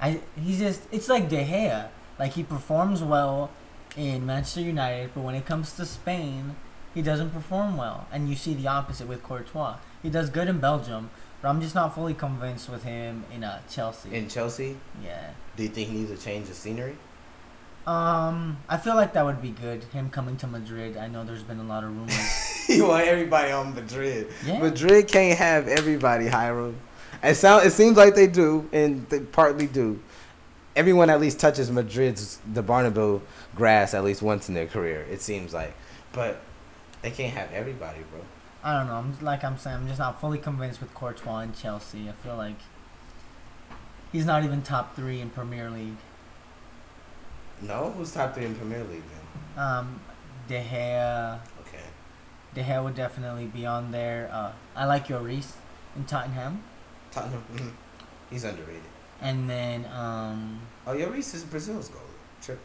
[0.00, 1.88] I he's just it's like De Gea.
[2.18, 3.50] Like he performs well
[3.96, 6.56] in Manchester United, but when it comes to Spain,
[6.94, 8.06] he doesn't perform well.
[8.12, 9.76] And you see the opposite with Courtois.
[10.02, 11.10] He does good in Belgium,
[11.40, 14.14] but I'm just not fully convinced with him in uh, Chelsea.
[14.14, 15.30] In Chelsea, yeah.
[15.56, 16.96] do you think he needs a change of scenery?
[17.88, 19.82] Um, I feel like that would be good.
[19.84, 20.98] Him coming to Madrid.
[20.98, 22.68] I know there's been a lot of rumors.
[22.68, 24.28] you want everybody on Madrid.
[24.44, 24.58] Yeah.
[24.58, 26.76] Madrid can't have everybody, Hiram.
[27.22, 29.98] It sound it seems like they do, and they partly do.
[30.76, 33.22] Everyone at least touches Madrid's the Bernabeu
[33.54, 35.06] grass at least once in their career.
[35.10, 35.74] It seems like,
[36.12, 36.42] but
[37.00, 38.20] they can't have everybody, bro.
[38.62, 38.96] I don't know.
[38.96, 39.76] I'm like I'm saying.
[39.76, 42.06] I'm just not fully convinced with Courtois and Chelsea.
[42.06, 42.58] I feel like
[44.12, 45.96] he's not even top three in Premier League.
[47.62, 49.02] No, who's top three in Premier League
[49.56, 49.64] then?
[49.64, 50.00] Um,
[50.46, 51.82] De Gea, Okay,
[52.54, 54.30] De Gea would definitely be on there.
[54.32, 55.52] Uh, I like Lloris
[55.96, 56.62] in Tottenham,
[57.10, 57.42] Tottenham.
[57.52, 57.72] mhm.
[58.30, 58.82] He's underrated.
[59.20, 62.42] and then um, Oh, Lloris is Brazil's goalie.
[62.42, 62.60] Trip,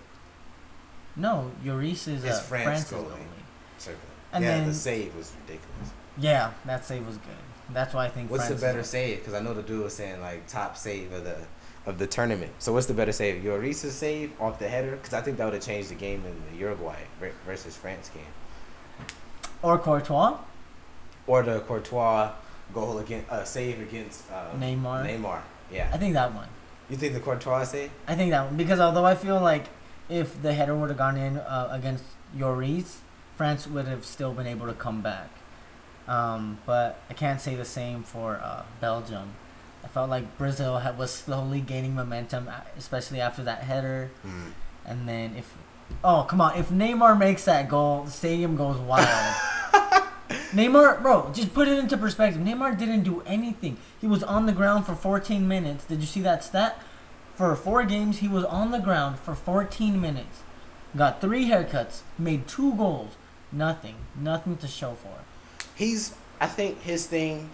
[1.15, 3.17] no, Lloris is It's uh, France France's goalie.
[3.17, 3.95] goalie.
[4.31, 5.91] And yeah, then- the save was ridiculous.
[6.17, 7.35] Yeah, that save was good.
[7.73, 8.29] That's why I think.
[8.29, 9.19] What's France the better save?
[9.19, 11.37] Because I know the dude was saying like top save of the
[11.85, 12.51] of the tournament.
[12.59, 13.43] So what's the better save?
[13.43, 14.91] Lloris's save off the header?
[14.91, 16.99] Because I think that would have changed the game in the Uruguay
[17.45, 18.23] versus France game,
[19.61, 20.37] Or Courtois,
[21.27, 22.31] or the Courtois
[22.73, 25.05] goal against uh, save against uh, Neymar.
[25.05, 25.41] Neymar.
[25.71, 25.89] Yeah.
[25.93, 26.47] I think that one.
[26.89, 27.91] You think the Courtois save?
[28.07, 29.65] I think that one because although I feel like
[30.09, 32.03] if the header would have gone in uh, against
[32.37, 32.97] Lloris,
[33.35, 35.29] France would have still been able to come back.
[36.07, 39.35] Um, but I can't say the same for uh, Belgium.
[39.83, 44.11] I felt like Brazil had, was slowly gaining momentum, especially after that header.
[44.25, 44.51] Mm.
[44.85, 45.53] And then if,
[46.03, 49.07] oh come on, if Neymar makes that goal, the stadium goes wild.
[50.53, 52.41] Neymar, bro, just put it into perspective.
[52.41, 53.77] Neymar didn't do anything.
[53.99, 55.85] He was on the ground for 14 minutes.
[55.85, 56.79] Did you see that stat?
[57.35, 60.41] For four games, he was on the ground for 14 minutes.
[60.95, 63.15] Got three haircuts, made two goals.
[63.51, 63.95] Nothing.
[64.15, 65.19] Nothing to show for.
[65.75, 66.15] He's.
[66.39, 67.49] I think his thing.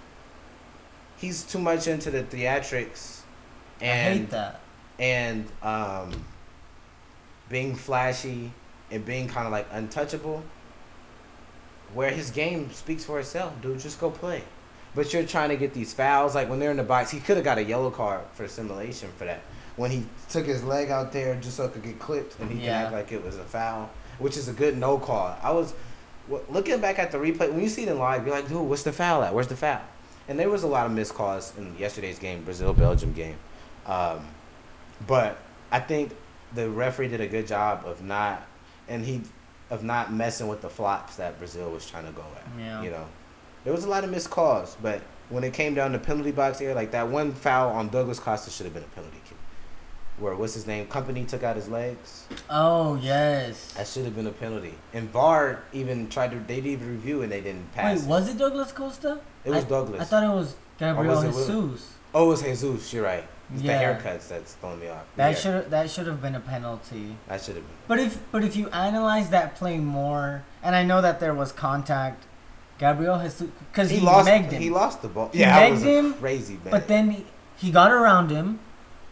[1.19, 3.21] He's too much into the theatrics,
[3.81, 4.59] I and hate that.
[4.97, 6.25] and um,
[7.49, 8.51] being flashy
[8.89, 10.43] and being kind of like untouchable.
[11.93, 13.79] Where his game speaks for itself, dude.
[13.79, 14.43] Just go play.
[14.95, 16.35] But you're trying to get these fouls.
[16.35, 19.09] Like when they're in the box, he could have got a yellow card for simulation
[19.17, 19.41] for that.
[19.75, 22.59] When he took his leg out there just so it could get clipped, and he
[22.59, 22.75] Yeah.
[22.75, 23.89] can act like it was a foul,
[24.19, 25.35] which is a good no call.
[25.41, 25.73] I was
[26.49, 28.83] looking back at the replay when you see it in live, you're like, dude, what's
[28.83, 29.33] the foul at?
[29.33, 29.81] Where's the foul?
[30.29, 33.35] And there was a lot of missed calls in yesterday's game, Brazil Belgium game.
[33.87, 34.27] Um,
[35.07, 35.39] but
[35.71, 36.15] I think
[36.53, 38.45] the referee did a good job of not,
[38.87, 39.21] and he,
[39.71, 42.59] of not messing with the flops that Brazil was trying to go at.
[42.59, 42.83] Yeah.
[42.83, 43.05] You know,
[43.63, 46.61] there was a lot of missed calls, but when it came down to penalty box
[46.61, 49.37] area, like that one foul on Douglas Costa should have been a penalty kick.
[50.19, 50.85] where what's his name?
[50.85, 52.27] Kompany took out his legs.
[52.51, 53.73] Oh yes.
[53.73, 54.75] That should have been a penalty.
[54.93, 56.39] And VAR even tried to.
[56.39, 57.99] They didn't even review and they didn't pass.
[57.99, 58.09] Wait, it.
[58.09, 59.21] was it Douglas Costa?
[59.45, 60.01] It was I- Douglas.
[60.01, 61.27] I thought it was Gabriel was it?
[61.51, 61.93] Jesus.
[62.13, 62.93] oh, it was Jesus.
[62.93, 63.25] You're right.
[63.53, 63.93] It's Yeah.
[63.93, 65.03] the haircuts that's throwing me off.
[65.15, 67.15] That Yeah, should that should have been a penalty.
[67.27, 67.75] That should have been.
[67.87, 71.51] But if but if you analyze that play more, and I know that there was
[71.51, 72.25] contact,
[72.77, 74.29] Gabriel has because he, He, lost.
[74.29, 74.61] megged him.
[74.61, 75.29] He lost the ball.
[75.33, 76.71] He yeah, megged him, crazy man.
[76.71, 77.25] But then he,
[77.57, 78.59] he got around him,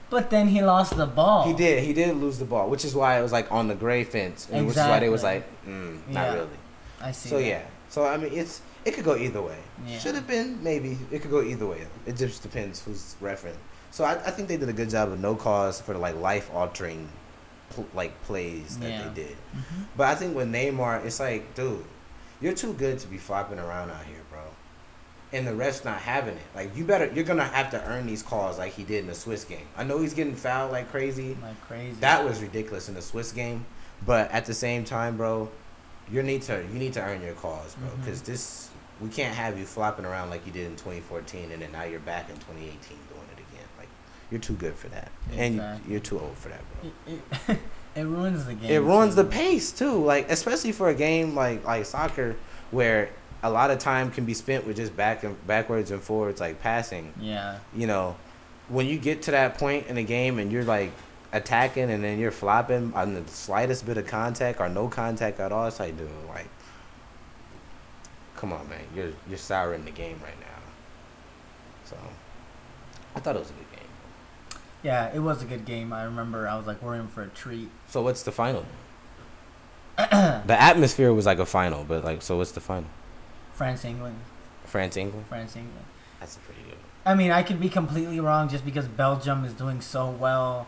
[0.09, 1.43] but then he lost the ball.
[1.43, 1.83] He did.
[1.83, 4.47] He did lose the ball, which is why it was like on the gray fence,
[4.51, 5.73] and which is why they was like, Exactly.
[5.73, 6.13] mm, Yeah.
[6.25, 6.59] not really.
[7.01, 7.29] I see.
[7.29, 7.43] So that.
[7.45, 7.61] yeah.
[7.89, 9.57] So I mean, it's it could go either way.
[9.85, 9.99] Yeah.
[9.99, 10.97] Should have been maybe.
[11.11, 11.85] It could go either way.
[12.05, 13.57] It just depends who's refereeing.
[13.91, 16.15] So I, I think they did a good job of no cause for the like
[16.17, 17.07] life altering,
[17.71, 19.07] pl- like plays that Yeah.
[19.09, 19.37] they did.
[19.55, 19.85] Mhm.
[19.95, 21.83] But I think with Neymar, it's like, dude,
[22.41, 24.41] you're too good to be flopping around out here, bro.
[25.33, 26.43] And the refs not having it.
[26.55, 29.15] Like you better, you're gonna have to earn these calls like he did in the
[29.15, 29.67] Swiss game.
[29.77, 31.37] I know he's getting fouled like crazy.
[31.41, 31.97] Like crazy.
[31.99, 33.65] That was ridiculous in the Swiss game,
[34.05, 35.49] but at the same time, bro,
[36.11, 38.69] you need to you need to earn your calls, bro, because this
[39.01, 41.99] we can't have you flopping around like you did in 2014, and then now you're
[41.99, 43.67] back in 2018 doing it again.
[43.77, 43.89] Like
[44.31, 45.85] you're too good for that, and Exactly.
[45.85, 46.91] you, you're too old for that, bro.
[47.07, 47.59] It, it,
[48.01, 48.71] it ruins the game.
[48.71, 52.35] It ruins the pace too, like especially for a game like like soccer
[52.71, 53.09] where
[53.43, 56.59] a lot of time can be spent with just back and backwards and forwards like
[56.61, 57.13] passing.
[57.19, 57.59] Yeah.
[57.75, 58.15] You know,
[58.67, 60.91] when you get to that point in a game and you're like
[61.33, 65.51] attacking and then you're flopping on the slightest bit of contact or no contact at
[65.51, 66.47] all, it's like, dude, like,
[68.37, 70.45] come on, man, you're you're souring the game right now.
[71.83, 71.97] So,
[73.15, 74.61] I thought it was a good game.
[74.83, 75.91] Yeah, it was a good game.
[75.91, 77.69] I remember I was like, we're in for a treat.
[77.87, 78.65] So what's the final?
[79.97, 82.87] the atmosphere was like a final, but like, so what's the final?
[83.53, 84.19] France, England.
[84.65, 85.25] France England.
[85.27, 85.85] France, England.
[86.19, 86.77] That's a pretty good.
[87.05, 90.67] I mean, I could be completely wrong just because Belgium is doing so well,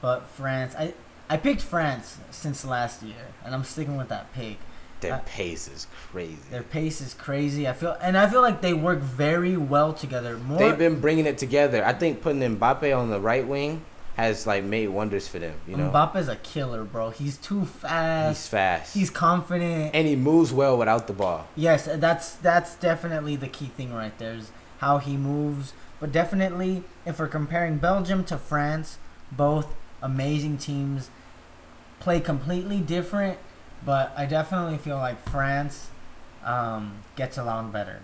[0.00, 0.94] but France, I
[1.30, 4.58] I picked France since last year, and I'm sticking with that pick.
[5.04, 6.36] Their Uh, pace is crazy.
[6.50, 7.68] Their pace is crazy.
[7.68, 10.36] I feel, and I feel like they work very well together.
[10.38, 11.84] More, They've been bringing it together.
[11.84, 13.82] I think putting Mbappe on the right wing
[14.16, 15.54] has like made wonders for them.
[15.66, 17.10] You know, Mbappe's a killer, bro.
[17.10, 18.28] He's too fast.
[18.38, 18.82] he's fast.
[18.82, 18.94] fast.
[18.94, 19.94] He's confident.
[19.94, 21.46] and he moves well without the ball.
[21.56, 25.72] Yes, that's that's definitely the key thing right there is how he moves.
[26.00, 28.98] But definitely, if we're comparing Belgium to France,
[29.32, 31.10] both amazing teams
[32.00, 33.38] play completely different.
[33.84, 35.88] But I definitely feel like France
[36.44, 38.00] um, gets along better.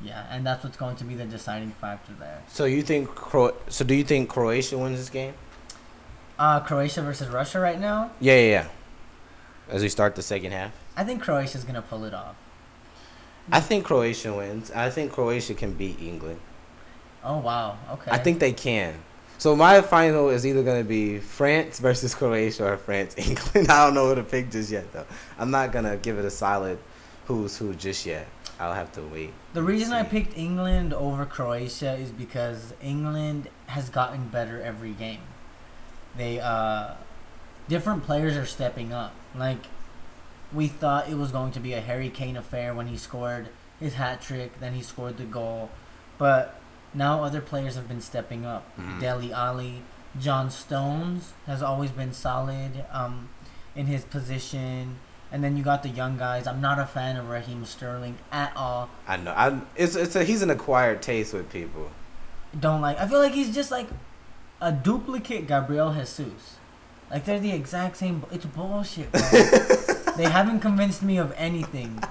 [0.00, 2.42] Yeah, and that's what's going to be the deciding factor there.
[2.48, 3.84] So you think Cro- so?
[3.84, 5.34] Do you think Croatia wins this game?
[6.38, 8.12] Uh, Croatia versus Russia right now.
[8.20, 8.68] Yeah, yeah, yeah.
[9.68, 12.36] As we start the second half, I think Croatia's gonna pull it off.
[13.50, 14.70] I think Croatia wins.
[14.70, 16.40] I think Croatia can beat England.
[17.24, 18.10] Oh wow, okay.
[18.10, 18.94] I think they can.
[19.38, 23.70] So my final is either gonna be France versus Croatia or France England.
[23.70, 25.06] I don't know who to pick just yet though.
[25.38, 26.78] I'm not gonna give it a solid
[27.26, 28.26] who's who just yet.
[28.58, 29.32] I'll have to wait.
[29.52, 35.20] The reason I picked England over Croatia is because England has gotten better every game.
[36.16, 36.94] They uh
[37.68, 39.14] different players are stepping up.
[39.36, 39.66] Like
[40.52, 43.94] we thought it was going to be a Harry Kane affair when he scored his
[43.94, 45.70] hat trick, then he scored the goal.
[46.16, 46.57] But
[46.94, 48.64] now other players have been stepping up.
[48.78, 49.00] Mhm.
[49.00, 49.82] Dele Alli,
[50.18, 53.28] John Stones has always been solid um
[53.76, 54.96] in his position.
[55.30, 56.46] And then you got the young guys.
[56.46, 58.88] I'm not a fan of Raheem Sterling at all.
[59.06, 59.32] I know.
[59.36, 61.90] I it's it's a he's an acquired taste with people.
[62.58, 62.98] don't like.
[62.98, 63.88] I feel like he's just like
[64.60, 66.56] a duplicate Gabriel Jesus.
[67.10, 68.24] Like they're the exact same.
[68.32, 69.12] It's bullshit.
[69.12, 69.20] Bro.
[70.16, 72.02] they haven't convinced me of anything.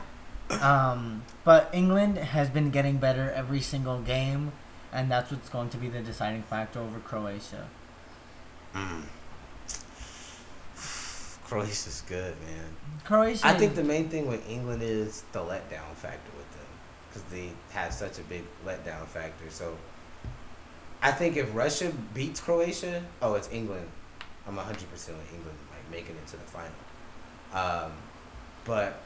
[0.62, 4.54] Um, but England has been getting better every single game,
[4.94, 7.68] and that's what's going to be the deciding factor over Croatia.
[8.74, 9.04] Mm.
[11.46, 12.66] Croatia's good, man.
[13.06, 13.48] Croatia.
[13.48, 16.68] I think the main thing with England is the letdown factor with them
[17.08, 19.50] because they have such a big letdown factor.
[19.50, 19.78] So
[21.02, 23.88] I think if Russia beats Croatia, oh, it's England.
[24.46, 26.72] I'm 100% with England like making it to the final.
[27.54, 27.92] Um,
[28.66, 29.00] but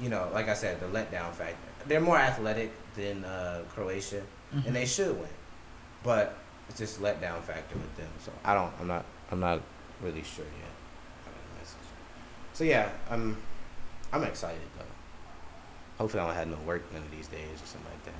[0.00, 1.56] you know, like I said, the letdown factor.
[1.86, 4.22] They're more athletic than uh, Croatia,
[4.54, 4.66] Mhm.
[4.66, 5.28] and they should win.
[6.02, 6.36] But
[6.68, 8.08] it's just letdown factor with them.
[8.18, 8.72] So I don't.
[8.80, 9.04] I'm not.
[9.30, 9.60] I'm not
[10.00, 10.74] really sure yet.
[11.24, 11.88] I got a message.
[12.52, 13.36] So yeah, I'm.
[14.12, 14.84] I'm excited though.
[15.98, 18.12] Hopefully, I don't have no work none of these days or something like that.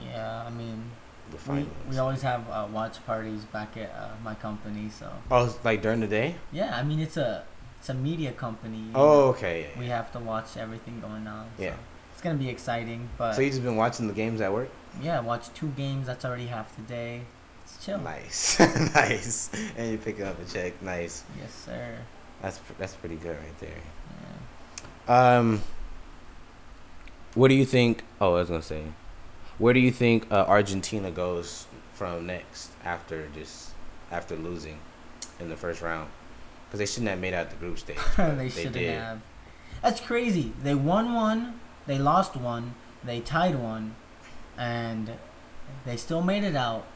[0.00, 0.90] Yeah, I mean,
[1.30, 5.56] The we, we always have uh, watch parties back at uh, my company, so oh,
[5.64, 6.36] like during the day.
[6.52, 6.76] yeah.
[6.76, 7.44] I mean, it's a
[7.80, 8.90] it's a media company.
[8.94, 9.20] Oh, know.
[9.30, 9.62] okay.
[9.72, 9.96] Yeah, we yeah.
[9.96, 11.46] have to watch everything going on.
[11.56, 11.74] So Yeah.
[12.12, 14.70] It's gonna be exciting, but So you just been watching the games at work?
[15.02, 16.06] Yeah, watch two games.
[16.06, 17.22] That's already half the day.
[17.64, 17.98] It's chill.
[17.98, 18.58] Nice,
[18.94, 19.50] nice.
[19.76, 20.80] And you pick up a check.
[20.82, 21.24] Nice.
[21.40, 21.96] Yes, sir.
[22.42, 23.80] That's that's pretty good right there.
[25.08, 25.36] Yeah.
[25.38, 25.62] Um,
[27.34, 28.04] what do you think?
[28.20, 28.82] Oh, I was gonna say,
[29.58, 33.72] where do you think uh, Argentina goes from next after this
[34.10, 34.78] after losing
[35.40, 36.10] in the first round?
[36.66, 37.98] Because they shouldn't have made out the group stage.
[38.16, 38.98] but they shouldn't did.
[38.98, 39.20] have.
[39.82, 40.52] That's crazy.
[40.62, 43.94] They won one, they lost one, they tied one,
[44.58, 45.12] and
[45.84, 46.86] they still made it out.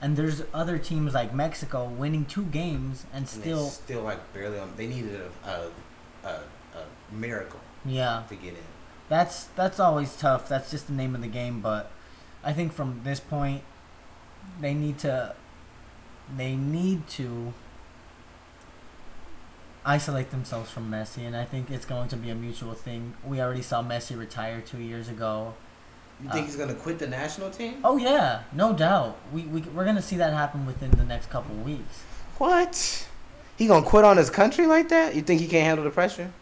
[0.00, 4.58] And there's other teams like Mexico winning two games and And still, still like barely
[4.58, 4.72] on.
[4.76, 8.24] They needed a a, a, a miracle yeah.
[8.28, 8.58] to get in.
[9.08, 10.48] That's that's always tough.
[10.48, 11.60] That's just the name of the game.
[11.60, 11.90] But
[12.42, 13.62] I think from this point,
[14.60, 15.34] they need to
[16.36, 17.52] they need to
[19.84, 23.14] isolate themselves from Messi, and I think it's going to be a mutual thing.
[23.24, 25.54] We already saw Messi retire two years ago.
[26.24, 27.74] You think Uh, he's gonna quit the national team?
[27.84, 29.16] Oh yeah, no doubt.
[29.32, 32.02] We we we're gonna see that happen within the next couple weeks.
[32.38, 33.06] What?
[33.56, 35.14] He gonna quit on his country like that?
[35.14, 36.32] You think he can't handle the pressure?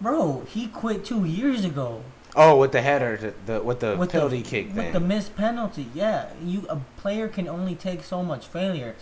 [0.00, 2.02] Bro, he quit two years ago
[2.38, 4.92] Oh, with the header, the, the with the with penalty the, kick with thing.
[4.92, 5.88] the missed penalty.
[5.94, 8.94] Yeah, you a player can only take so much failure.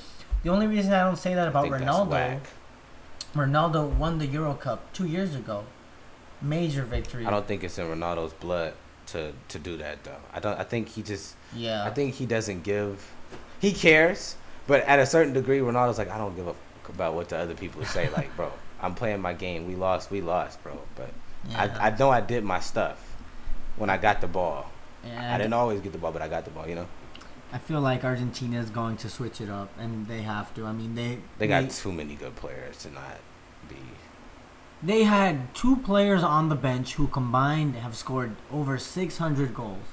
[0.44, 2.38] The only reason I don't say that about Ronaldo.
[3.34, 5.64] Ronaldo won the Euro Cup two years ago,
[6.40, 7.26] major victory.
[7.26, 8.74] I don't think it's in Ronaldo's blood
[9.08, 10.16] to to do that though.
[10.32, 10.58] I don't.
[10.58, 11.36] I think he just.
[11.54, 13.12] Yeah, I think he doesn't give.
[13.60, 14.36] He cares,
[14.66, 17.38] but at a certain degree, Ronaldo's like, I don't give a fuck about what the
[17.38, 18.10] other people say.
[18.10, 19.66] like, bro, I'm playing my game.
[19.66, 20.10] We lost.
[20.10, 20.78] We lost, bro.
[20.96, 21.10] But
[21.48, 21.76] yeah.
[21.78, 23.16] I I know I did my stuff
[23.76, 24.70] when I got the ball.
[25.04, 26.66] Yeah, I didn't always get the ball, but I got the ball.
[26.66, 26.88] You know,
[27.52, 30.66] I feel like Argentina is going to switch it up, and they have to.
[30.66, 33.18] I mean, they they got too many good players to not
[33.68, 33.76] be.
[34.84, 39.86] They had two players on the bench who combined have scored over 600 goals.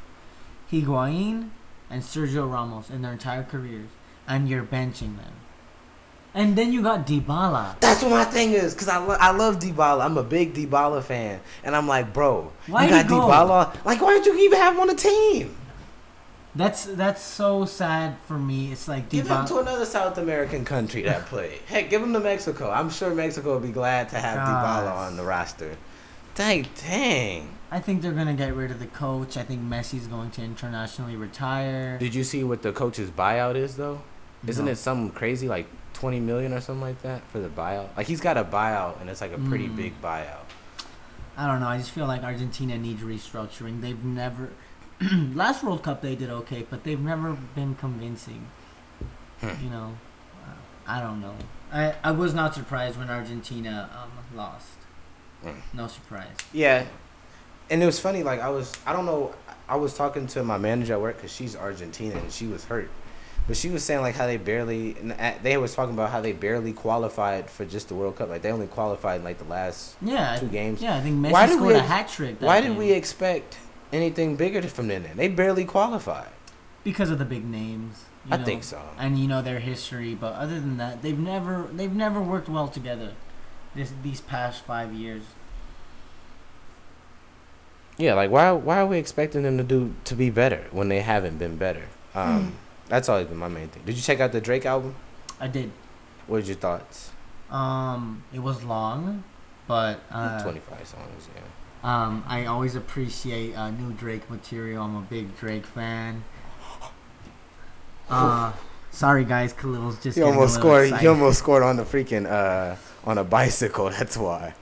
[0.69, 1.49] Higuain
[1.89, 3.89] and Sergio Ramos in their entire careers,
[4.27, 5.33] and you're benching them.
[6.33, 7.79] And then you got Dybala.
[7.79, 10.03] That's what my thing is, cause I, lo- I love Dybala.
[10.03, 13.29] I'm a big Dybala fan, and I'm like, bro, Why'd you got?
[13.29, 13.85] Dybala.
[13.85, 15.55] Like, why did you even have him on the team?
[16.53, 18.71] That's that's so sad for me.
[18.73, 21.59] It's like Give him to another South American country that play.
[21.67, 22.69] Heck, give him to Mexico.
[22.69, 25.07] I'm sure Mexico would be glad to have Dybala Gosh.
[25.11, 25.77] on the roster.
[26.35, 27.49] Dang, dang.
[27.71, 29.37] I think they're gonna get rid of the coach.
[29.37, 31.97] I think Messi's going to internationally retire.
[31.97, 34.01] Did you see what the coach's buyout is though?
[34.45, 34.71] Isn't No.
[34.71, 37.95] it something crazy like 20 million or something like that for the buyout?
[37.95, 39.75] Like he's got a buyout and it's like a pretty Mm.
[39.77, 40.43] big buyout.
[41.37, 41.67] I don't know.
[41.67, 43.79] I just feel like Argentina needs restructuring.
[43.79, 44.49] They've never.
[45.33, 48.47] last World Cup they did okay, but they've never been convincing.
[49.39, 49.63] Hmm.
[49.63, 49.97] You know,
[50.87, 51.33] I don't know.
[51.73, 54.67] I I was not surprised when Argentina um, lost.
[55.43, 55.59] Hmm.
[55.73, 56.35] No surprise.
[56.53, 56.85] Yeah,
[57.69, 58.23] and it was funny.
[58.23, 59.33] Like I was, I don't know.
[59.67, 62.89] I was talking to my manager at work because she's Argentina and she was hurt,
[63.47, 64.95] but she was saying like how they barely.
[65.41, 68.29] They was talking about how they barely qualified for just the World Cup.
[68.29, 70.35] Like they only qualified in like the last Yeah.
[70.37, 70.81] two games.
[70.81, 72.35] Yeah, I think Messi Why scored we a hat trick.
[72.39, 73.57] Why did we expect
[73.91, 75.03] anything bigger from them?
[75.03, 75.17] Then?
[75.17, 76.29] They barely qualified.
[76.83, 78.05] Because of the big names.
[78.25, 78.81] you I know, think so.
[78.97, 82.67] And you know their history, but other than that, they've never they've never worked well
[82.67, 83.13] together.
[83.75, 85.23] This these past five years.
[87.97, 91.01] Yeah, like why why are we expecting them to do to be better when they
[91.01, 91.83] haven't been better?
[92.15, 92.49] Um, Hmm.
[92.87, 93.83] That's always been my main thing.
[93.85, 94.95] Did you check out the Drake album?
[95.39, 95.71] I did.
[96.27, 97.11] What are your thoughts?
[97.49, 99.23] Um, it was long,
[99.67, 101.29] but uh, Twenty five songs.
[101.35, 101.41] Yeah.
[101.83, 104.83] Um, I always appreciate uh, new Drake material.
[104.83, 106.23] I'm a big Drake fan.
[108.09, 108.53] Uh,
[108.91, 110.17] sorry guys, Khalil's just.
[110.17, 110.93] He almost scored.
[110.97, 112.75] He almost scored on the freaking uh
[113.05, 113.89] on a bicycle.
[113.97, 114.53] That's why.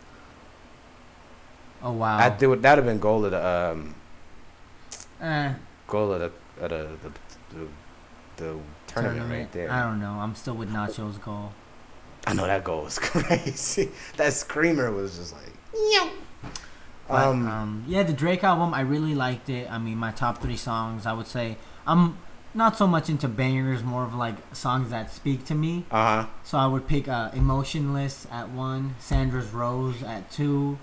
[1.82, 2.18] Oh wow.
[2.18, 2.56] I do.
[2.56, 3.96] That'd have been goal of the um
[5.22, 5.54] Eh,
[5.88, 7.68] goal of the of the the, the,
[8.38, 9.70] the tournament, right there.
[9.72, 10.12] I don't know.
[10.12, 11.52] I'm still with Nacho's goal.
[12.28, 13.90] I know that goal was crazy.
[14.18, 15.54] that screamer was just like.
[17.10, 19.70] But, Um, um, yeah, the Drake album, I really liked it.
[19.72, 21.58] I mean, my top three songs, I would say,
[21.88, 22.18] I'm
[22.54, 25.86] not so much into bangers, more of like songs that speak to me.
[25.92, 26.28] uh huh.
[26.44, 30.78] So I would pick uh, "Emotionless" at one, "Sandra's Rose" at two,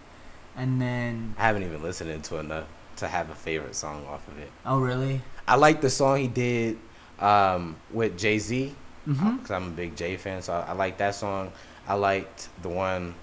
[0.57, 2.65] and then I haven't even listened to enough
[2.97, 4.51] to have a favorite song off of it.
[4.65, 5.21] oh really?
[5.47, 6.79] I like the song he did
[7.21, 8.75] um, with Jay Z
[9.07, 9.37] Mm-hmm.
[9.37, 10.43] because I'm a big Jay fan.
[10.43, 11.53] So I, I like that song.
[11.87, 13.15] I liked the one.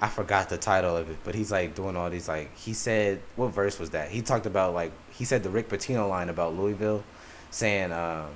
[0.00, 3.20] I forgot the title of it, but he's like doing all these like he said
[3.36, 4.10] what verse was that?
[4.10, 7.02] He talked about like he said the Rick Pitino line about Louisville,
[7.50, 8.26] saying um,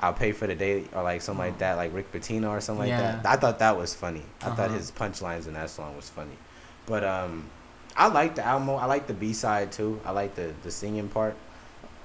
[0.00, 2.88] I'll pay for the day or like something like that, like Rick Pitino or something
[2.88, 3.00] Yeah.
[3.14, 3.30] like that.
[3.30, 4.22] I thought that was funny.
[4.42, 4.74] I thought Uh-huh.
[4.76, 6.36] his punchlines in that song was funny,
[6.84, 7.48] but um,
[7.96, 8.68] I like the album.
[8.70, 9.98] I like the B side too.
[10.04, 11.34] I like the the singing part.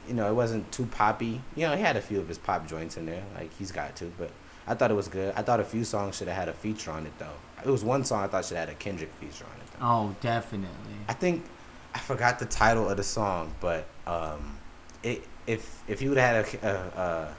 [0.07, 1.39] you know, it wasn't too poppy.
[1.55, 3.95] You know, he had a few of his pop joints in there, like he's got
[3.97, 4.05] to.
[4.17, 4.31] But
[4.65, 5.33] I thought it was good.
[5.35, 7.27] I thought a few songs should have had a feature on it though.
[7.63, 9.67] It was one song I thought should have had a Kendrick feature on it.
[9.79, 9.85] Though.
[9.85, 10.69] Oh, definitely.
[11.07, 11.45] I think
[11.93, 14.57] I forgot the title of the song, but um,
[15.03, 17.35] it if if he would have had a, a, a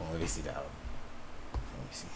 [0.00, 0.54] well, let me see that.
[0.54, 2.08] Let me see.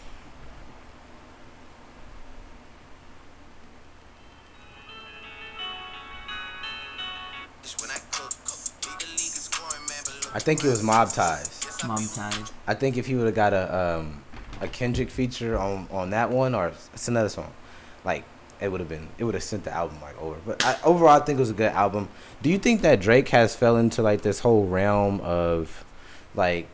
[10.33, 11.61] I think it was Mob Ties.
[11.85, 12.49] Mom tied.
[12.67, 14.23] I think if he would have got a um,
[14.61, 17.51] a Kendrick feature on on that one or it's another song,
[18.05, 18.23] like
[18.61, 20.37] it would have been it would have sent the album like over.
[20.45, 22.07] But I, overall, I think it was a good album.
[22.41, 25.83] Do you think that Drake has fell into like this whole realm of
[26.35, 26.67] like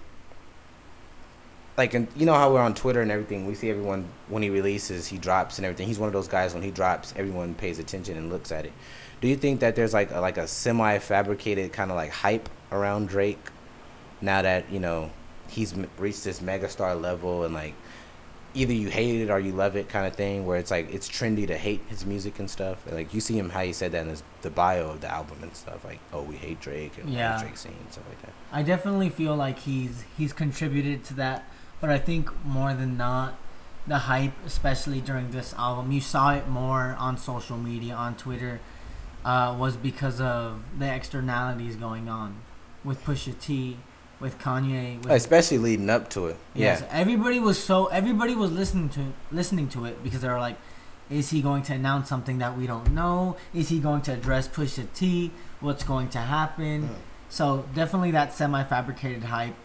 [1.78, 3.46] like and you know how we're on Twitter and everything.
[3.46, 5.88] We see everyone when he releases, he drops and everything.
[5.88, 8.74] He's one of those guys when he drops, everyone pays attention and looks at it.
[9.22, 12.50] Do you think that there's like a, like a semi fabricated kind of like hype
[12.72, 13.40] around Drake
[14.20, 15.12] now that you know
[15.50, 17.74] he's reached this megastar level and like
[18.54, 21.08] either you hate it or you love it kind of thing where it's like it's
[21.08, 22.80] trendy to hate his music and stuff.
[22.92, 25.38] Like you see him how he said that in his, the bio of the album
[25.42, 27.36] and stuff like oh we hate Drake and Yeah.
[27.36, 27.42] yeah.
[27.44, 28.34] Drake scene and stuff like that.
[28.52, 31.46] I definitely feel like he's he's contributed to that,
[31.82, 33.36] but I think more than not,
[33.86, 38.60] the hype, especially during this album, you saw it more on social media, on Twitter,
[39.24, 42.38] uh, was because of the externalities going on
[42.84, 43.78] with Pusha T,
[44.20, 46.38] with Kanye, with Especially leading up to it.
[46.54, 46.88] Yes, Yeah.
[46.92, 50.58] everybody was so everybody was listening to listening to it because they were like,
[51.10, 53.38] is he going to announce something that we don't know?
[53.54, 55.32] Is he going to address Pusha T?
[55.60, 56.90] What's going to happen?
[56.90, 56.96] Mm.
[57.30, 59.56] So definitely that semi-fabricated hype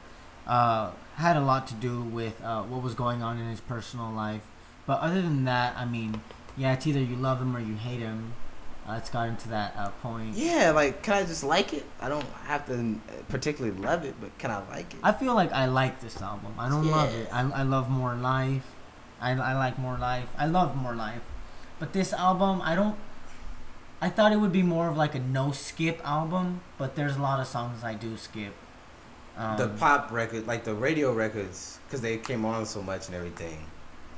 [0.46, 4.10] uh, had a lot to do with uh, what was going on in his personal
[4.10, 4.42] life.
[4.86, 6.20] But other than that, I mean,
[6.56, 8.34] yeah, it's either you love him or you hate him.
[8.88, 10.34] Uh, it's gotten to that uh, point.
[10.34, 11.86] Yeah, like can I just like it?
[12.00, 15.00] I don't have to particularly love it, but can I like it?
[15.02, 16.54] I feel like I like this album.
[16.58, 17.28] I don't love it.
[17.32, 18.66] I, I love More Life.
[19.20, 20.28] I, I like More Life.
[20.36, 21.22] I love More Life.
[21.78, 22.96] But this album, I don't.
[24.00, 27.22] I thought it would be more of like a no skip album, but there's a
[27.22, 28.52] lot of songs I do skip.
[29.36, 33.14] Um, the pop record, like the radio records, because they came on so much and
[33.14, 33.64] everything.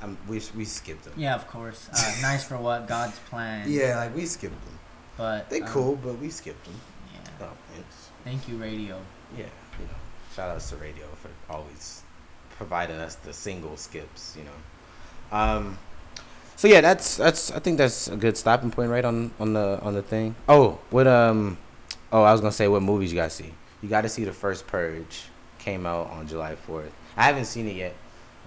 [0.01, 1.13] Um, we we skipped them.
[1.17, 1.89] Yeah, of course.
[1.91, 3.65] Uh, nice for what God's plan.
[3.67, 4.79] Yeah, like we skipped them.
[5.17, 6.75] But They um, cool, but we skipped them.
[7.13, 7.19] Yeah.
[7.39, 8.09] No offense.
[8.23, 8.99] Thank you, radio.
[9.37, 9.45] Yeah,
[9.79, 9.93] you know,
[10.35, 12.03] shout outs to radio for always
[12.57, 14.35] providing us the single skips.
[14.37, 15.77] You know, um,
[16.55, 19.79] so yeah, that's that's I think that's a good stopping point, right on on the
[19.81, 20.35] on the thing.
[20.47, 21.57] Oh, what um,
[22.11, 23.53] oh, I was gonna say what movies you guys see.
[23.81, 25.25] You got to see the first Purge.
[25.59, 26.91] Came out on July fourth.
[27.17, 27.95] I haven't seen it yet.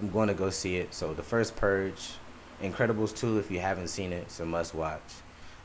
[0.01, 0.93] I'm going to go see it.
[0.93, 2.11] So the first Purge,
[2.61, 3.37] Incredibles two.
[3.39, 5.01] If you haven't seen it, it's a must watch.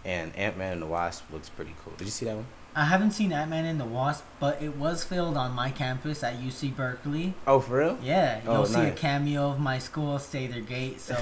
[0.04, 1.94] And Ant Man and the Wasp looks pretty cool.
[1.96, 2.46] Did you see that one?
[2.76, 6.22] I haven't seen Ant Man and the Wasp, but it was filmed on my campus
[6.24, 7.34] at UC Berkeley.
[7.46, 7.98] Oh, for real?
[8.02, 11.00] Yeah, you'll Oh, see a cameo of my school, Sather Gate.
[11.00, 11.16] So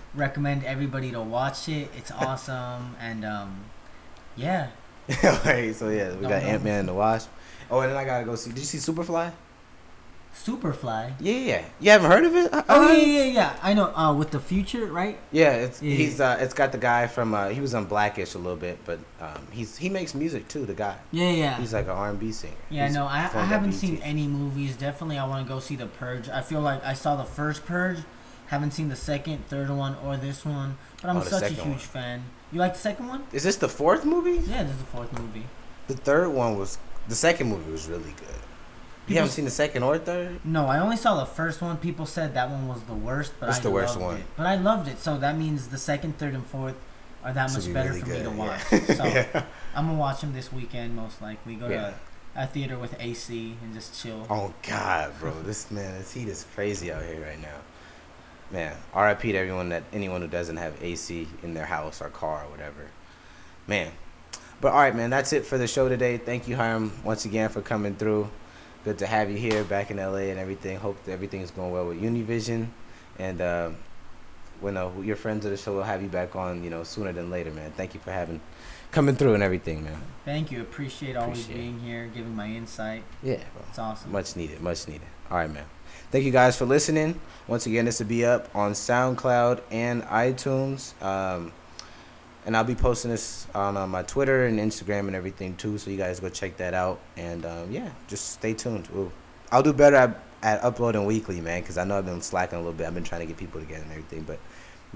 [0.14, 1.90] recommend everybody to watch it.
[1.96, 3.60] It's awesome, and um,
[4.36, 4.68] yeah,
[5.24, 6.48] Alright, so yeah, we No, got no.
[6.48, 7.30] Ant Man and the Wasp.
[7.70, 8.50] Oh, and then I gotta go see.
[8.50, 9.32] Did you see Superfly?
[10.44, 11.14] Superfly.
[11.20, 11.64] Yeah, yeah.
[11.80, 12.52] You haven't heard of it?
[12.52, 13.56] Uh, Oh uh, yeah, yeah, yeah.
[13.62, 13.86] I know.
[13.94, 15.18] Uh, with the future, right?
[15.32, 15.94] Yeah, it's Yeah.
[15.94, 18.78] he's uh, it's got the guy from uh, he was on Blackish a little bit,
[18.84, 20.64] but um, he's he makes music too.
[20.66, 21.56] The guy, Yeah, yeah.
[21.58, 22.54] he's like an R and B singer.
[22.70, 24.76] Yeah, He's no, I, I haven't seen any movies.
[24.76, 26.28] Definitely, I want to go see The Purge.
[26.28, 27.98] I feel like I saw the first Purge,
[28.48, 30.78] haven't seen the second, third one, or this one.
[31.02, 31.78] But I'm Oh, such a huge one.
[31.78, 32.22] fan.
[32.52, 33.24] You like the second one?
[33.32, 34.38] Is this the fourth movie?
[34.48, 35.46] Yeah, this is the fourth movie.
[35.88, 36.78] The third one was
[37.08, 38.40] the second movie was really good.
[39.06, 40.40] You haven't seen the second or third?
[40.44, 41.76] No, I only saw the first one.
[41.76, 44.16] People said that one was the worst, but It's I the worst loved one.
[44.16, 44.26] it.
[44.36, 46.74] But I loved it, so that means the second, third, and fourth
[47.24, 48.60] are that Should much be better really for me to watch.
[48.72, 48.80] yeah.
[48.94, 49.42] So Yeah.
[49.74, 51.54] I'm gonna watch them this weekend, most likely.
[51.54, 51.90] Go Yeah.
[51.90, 51.94] to
[52.34, 54.26] a theater with AC and just chill.
[54.28, 57.58] Oh God, bro, this man, this heat is crazy out here right now.
[58.50, 62.44] Man, RIP to everyone that anyone who doesn't have AC in their house or car
[62.44, 62.90] or whatever.
[63.66, 63.90] Man,
[64.60, 66.16] but all right, man, that's it for the show today.
[66.18, 68.28] Thank you, Hiram, once again for coming through.
[68.86, 70.78] Good to have you here, back in LA and everything.
[70.78, 72.68] Hope that everything's going well with Univision,
[73.18, 73.70] and uh,
[74.60, 77.12] when uh, your friends of the show will have you back on, you know, sooner
[77.12, 77.72] than later, man.
[77.72, 78.40] Thank you for having
[78.92, 80.00] coming through and everything, man.
[80.24, 80.60] Thank you.
[80.60, 81.62] Appreciate always Appreciate it.
[81.62, 83.02] being here, giving my insight.
[83.24, 83.64] Yeah, bro.
[83.70, 84.12] It's awesome.
[84.12, 85.08] Much needed, much needed.
[85.32, 85.64] All right, man.
[86.12, 87.20] Thank you guys for listening.
[87.48, 90.92] Once again, this will be up on SoundCloud and iTunes.
[91.02, 91.50] Um,
[92.46, 95.78] and I'll be posting this on uh, my Twitter and Instagram and everything too.
[95.78, 97.00] So you guys go check that out.
[97.16, 98.88] And um, yeah, just stay tuned.
[98.92, 99.12] We'll,
[99.50, 102.60] I'll do better at, at uploading weekly, man, because I know I've been slacking a
[102.60, 102.86] little bit.
[102.86, 104.22] I've been trying to get people together and everything.
[104.22, 104.38] But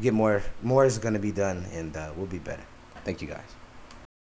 [0.01, 2.63] get more, more is to be done, and uh, we'll be better.
[3.05, 3.60] Thank you guys.